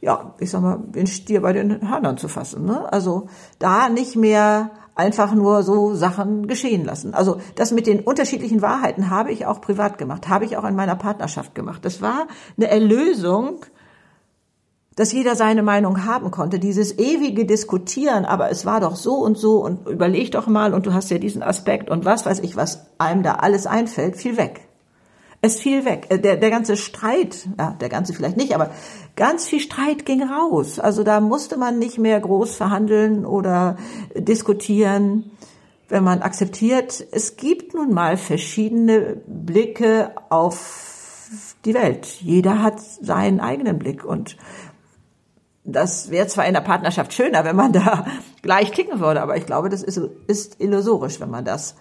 ja, 0.00 0.34
ich 0.38 0.50
sag 0.50 0.62
mal, 0.62 0.78
den 0.78 1.06
Stier 1.06 1.42
bei 1.42 1.52
den 1.52 1.86
Hörnern 1.86 2.16
zu 2.16 2.28
fassen. 2.28 2.64
Ne? 2.64 2.90
Also 2.90 3.28
da 3.58 3.90
nicht 3.90 4.16
mehr 4.16 4.70
einfach 4.94 5.34
nur 5.34 5.62
so 5.62 5.94
Sachen 5.94 6.46
geschehen 6.46 6.86
lassen. 6.86 7.12
Also 7.12 7.42
das 7.56 7.72
mit 7.72 7.86
den 7.86 8.00
unterschiedlichen 8.00 8.62
Wahrheiten 8.62 9.10
habe 9.10 9.32
ich 9.32 9.44
auch 9.44 9.60
privat 9.60 9.98
gemacht, 9.98 10.30
habe 10.30 10.46
ich 10.46 10.56
auch 10.56 10.64
in 10.64 10.74
meiner 10.74 10.96
Partnerschaft 10.96 11.54
gemacht. 11.54 11.84
Das 11.84 12.00
war 12.00 12.26
eine 12.56 12.68
Erlösung, 12.68 13.66
dass 14.96 15.12
jeder 15.12 15.36
seine 15.36 15.62
Meinung 15.62 16.06
haben 16.06 16.30
konnte, 16.30 16.58
dieses 16.58 16.98
ewige 16.98 17.44
Diskutieren, 17.44 18.24
aber 18.24 18.50
es 18.50 18.64
war 18.64 18.80
doch 18.80 18.96
so 18.96 19.16
und 19.16 19.36
so 19.36 19.62
und 19.62 19.86
überleg 19.86 20.32
doch 20.32 20.46
mal 20.46 20.72
und 20.72 20.86
du 20.86 20.94
hast 20.94 21.10
ja 21.10 21.18
diesen 21.18 21.42
Aspekt 21.42 21.90
und 21.90 22.06
was 22.06 22.24
weiß 22.24 22.40
ich, 22.40 22.56
was 22.56 22.86
einem 22.96 23.22
da 23.22 23.34
alles 23.34 23.66
einfällt, 23.66 24.16
fiel 24.16 24.38
weg. 24.38 24.69
Es 25.42 25.60
fiel 25.60 25.84
weg. 25.84 26.06
Äh, 26.10 26.18
der, 26.18 26.36
der 26.36 26.50
ganze 26.50 26.76
Streit, 26.76 27.48
ja, 27.58 27.76
der 27.80 27.88
ganze 27.88 28.12
vielleicht 28.12 28.36
nicht, 28.36 28.54
aber 28.54 28.70
ganz 29.16 29.46
viel 29.46 29.60
Streit 29.60 30.04
ging 30.04 30.22
raus. 30.22 30.78
Also 30.78 31.02
da 31.02 31.20
musste 31.20 31.56
man 31.56 31.78
nicht 31.78 31.98
mehr 31.98 32.20
groß 32.20 32.56
verhandeln 32.56 33.24
oder 33.24 33.76
diskutieren, 34.14 35.30
wenn 35.88 36.04
man 36.04 36.22
akzeptiert, 36.22 37.04
es 37.10 37.36
gibt 37.36 37.74
nun 37.74 37.92
mal 37.92 38.16
verschiedene 38.16 39.20
Blicke 39.26 40.12
auf 40.28 41.28
die 41.64 41.74
Welt. 41.74 42.06
Jeder 42.20 42.62
hat 42.62 42.80
seinen 42.80 43.40
eigenen 43.40 43.78
Blick 43.78 44.04
und 44.04 44.36
das 45.64 46.10
wäre 46.10 46.26
zwar 46.26 46.46
in 46.46 46.54
der 46.54 46.60
Partnerschaft 46.60 47.12
schöner, 47.12 47.44
wenn 47.44 47.56
man 47.56 47.72
da 47.72 48.06
gleich 48.42 48.72
klicken 48.72 49.00
würde, 49.00 49.20
aber 49.20 49.36
ich 49.36 49.46
glaube, 49.46 49.68
das 49.68 49.82
ist, 49.82 50.00
ist 50.26 50.60
illusorisch, 50.60 51.20
wenn 51.20 51.30
man 51.30 51.44
das 51.44 51.74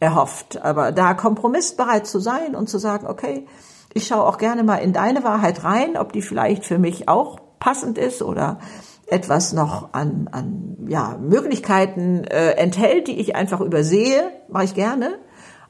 erhofft. 0.00 0.62
Aber 0.62 0.92
da 0.92 1.14
kompromissbereit 1.14 2.06
zu 2.06 2.18
sein 2.18 2.54
und 2.54 2.68
zu 2.68 2.78
sagen, 2.78 3.06
okay, 3.06 3.46
ich 3.94 4.06
schaue 4.06 4.24
auch 4.24 4.38
gerne 4.38 4.62
mal 4.62 4.76
in 4.76 4.92
deine 4.92 5.24
Wahrheit 5.24 5.64
rein, 5.64 5.96
ob 5.96 6.12
die 6.12 6.22
vielleicht 6.22 6.64
für 6.64 6.78
mich 6.78 7.08
auch 7.08 7.38
passend 7.58 7.96
ist 7.96 8.22
oder 8.22 8.58
etwas 9.06 9.52
noch 9.52 9.92
an, 9.94 10.28
an 10.32 10.76
ja, 10.88 11.16
Möglichkeiten 11.18 12.24
äh, 12.24 12.52
enthält, 12.52 13.08
die 13.08 13.18
ich 13.18 13.36
einfach 13.36 13.60
übersehe, 13.60 14.30
mache 14.48 14.64
ich 14.64 14.74
gerne. 14.74 15.18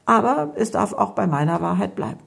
Aber 0.05 0.53
es 0.55 0.71
darf 0.71 0.93
auch 0.93 1.11
bei 1.11 1.27
meiner 1.27 1.61
Wahrheit 1.61 1.95
bleiben. 1.95 2.19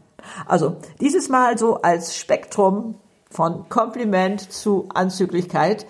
Also 0.47 0.77
dieses 1.01 1.29
Mal 1.29 1.59
so 1.59 1.83
als 1.83 2.17
Spektrum 2.17 2.97
von 3.31 3.69
Kompliment 3.69 4.53
zu 4.53 4.89
Anzüglichkeit. 4.93 5.87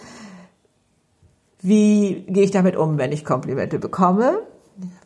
Wie 1.60 2.24
gehe 2.28 2.44
ich 2.44 2.50
damit 2.50 2.76
um, 2.76 2.98
wenn 2.98 3.12
ich 3.12 3.24
Komplimente 3.24 3.78
bekomme? 3.78 4.42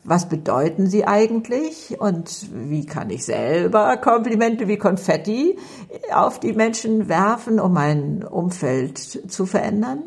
Was 0.05 0.29
bedeuten 0.29 0.87
sie 0.87 1.07
eigentlich 1.07 1.97
und 1.99 2.49
wie 2.53 2.85
kann 2.85 3.11
ich 3.11 3.25
selber 3.25 3.97
Komplimente 3.97 4.69
wie 4.69 4.77
Konfetti 4.77 5.59
auf 6.13 6.39
die 6.39 6.53
Menschen 6.53 7.09
werfen, 7.09 7.59
um 7.59 7.73
mein 7.73 8.23
Umfeld 8.23 8.99
zu 8.99 9.47
verändern? 9.47 10.05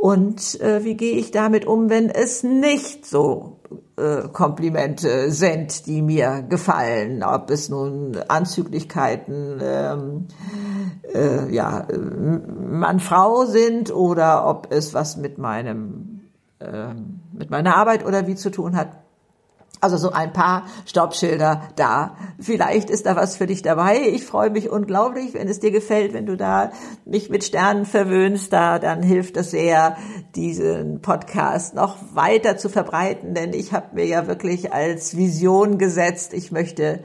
Und 0.00 0.60
äh, 0.60 0.82
wie 0.82 0.96
gehe 0.96 1.14
ich 1.16 1.30
damit 1.30 1.64
um, 1.64 1.88
wenn 1.88 2.10
es 2.10 2.42
nicht 2.42 3.06
so 3.06 3.60
äh, 3.96 4.28
Komplimente 4.32 5.30
sind, 5.30 5.86
die 5.86 6.02
mir 6.02 6.42
gefallen, 6.42 7.22
ob 7.22 7.50
es 7.50 7.68
nun 7.68 8.16
Anzüglichkeiten, 8.26 9.60
ähm, 9.62 10.26
äh, 11.14 11.54
ja, 11.54 11.86
Mann-Frau 11.96 13.44
sind 13.44 13.94
oder 13.94 14.48
ob 14.48 14.72
es 14.72 14.92
was 14.92 15.16
mit 15.16 15.38
meinem 15.38 16.22
äh, 16.58 16.94
mit 17.32 17.50
meiner 17.50 17.76
Arbeit 17.76 18.04
oder 18.04 18.26
wie 18.26 18.34
zu 18.34 18.50
tun 18.50 18.76
hat. 18.76 19.01
Also 19.80 19.96
so 19.96 20.12
ein 20.12 20.32
paar 20.32 20.66
Stoppschilder 20.86 21.62
da. 21.74 22.16
Vielleicht 22.38 22.88
ist 22.88 23.06
da 23.06 23.16
was 23.16 23.36
für 23.36 23.46
dich 23.46 23.62
dabei. 23.62 24.00
Ich 24.10 24.24
freue 24.24 24.50
mich 24.50 24.70
unglaublich, 24.70 25.34
wenn 25.34 25.48
es 25.48 25.58
dir 25.58 25.72
gefällt, 25.72 26.12
wenn 26.12 26.26
du 26.26 26.36
da 26.36 26.70
mich 27.04 27.30
mit 27.30 27.42
Sternen 27.42 27.84
verwöhnst, 27.84 28.52
da 28.52 28.78
dann 28.78 29.02
hilft 29.02 29.36
es 29.36 29.50
sehr, 29.50 29.96
diesen 30.36 31.02
Podcast 31.02 31.74
noch 31.74 31.96
weiter 32.14 32.56
zu 32.56 32.68
verbreiten, 32.68 33.34
denn 33.34 33.52
ich 33.52 33.72
habe 33.72 33.96
mir 33.96 34.06
ja 34.06 34.28
wirklich 34.28 34.72
als 34.72 35.16
Vision 35.16 35.78
gesetzt, 35.78 36.32
ich 36.32 36.52
möchte 36.52 37.02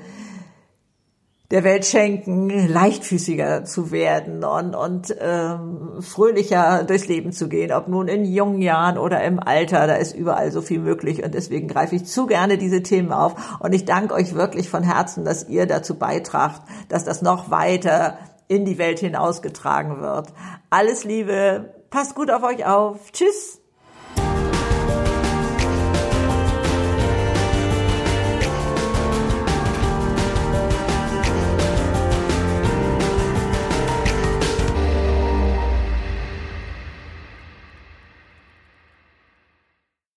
der 1.52 1.64
Welt 1.64 1.86
schenken, 1.86 2.50
leichtfüßiger 2.68 3.64
zu 3.64 3.92
werden 3.92 4.44
und, 4.44 4.76
und 4.76 5.16
ähm, 5.20 6.02
fröhlicher 6.02 6.84
durchs 6.84 7.08
Leben 7.08 7.32
zu 7.32 7.48
gehen, 7.48 7.72
ob 7.72 7.88
nun 7.88 8.10
in 8.10 8.26
jungen 8.26 8.62
Jahren 8.62 8.98
oder 8.98 9.24
im 9.24 9.40
Alter, 9.40 9.88
da 9.88 9.96
ist 9.96 10.14
überall 10.14 10.52
so 10.52 10.62
viel 10.62 10.80
möglich 10.80 11.24
und 11.24 11.34
deswegen 11.34 11.70
greife 11.70 11.96
ich 11.96 12.06
zu 12.06 12.28
gerne 12.28 12.58
diese 12.58 12.84
Themen 12.84 13.14
auf 13.14 13.60
und 13.62 13.74
ich 13.74 13.86
danke 13.86 14.14
euch 14.14 14.36
wirklich 14.36 14.70
von 14.70 14.84
Herzen, 14.84 15.24
dass 15.24 15.48
ihr 15.48 15.66
dazu 15.68 15.98
beitragt, 15.98 16.62
dass 16.90 17.06
das 17.06 17.22
noch 17.22 17.50
weiter 17.50 18.18
in 18.50 18.66
die 18.66 18.78
Welt 18.78 19.00
hinausgetragen 19.00 20.02
wird. 20.02 20.34
Alles 20.70 21.06
Liebe, 21.06 21.74
passt 21.90 22.16
gut 22.16 22.30
auf 22.30 22.44
euch 22.44 22.66
auf, 22.66 23.12
tschüss. 23.14 23.57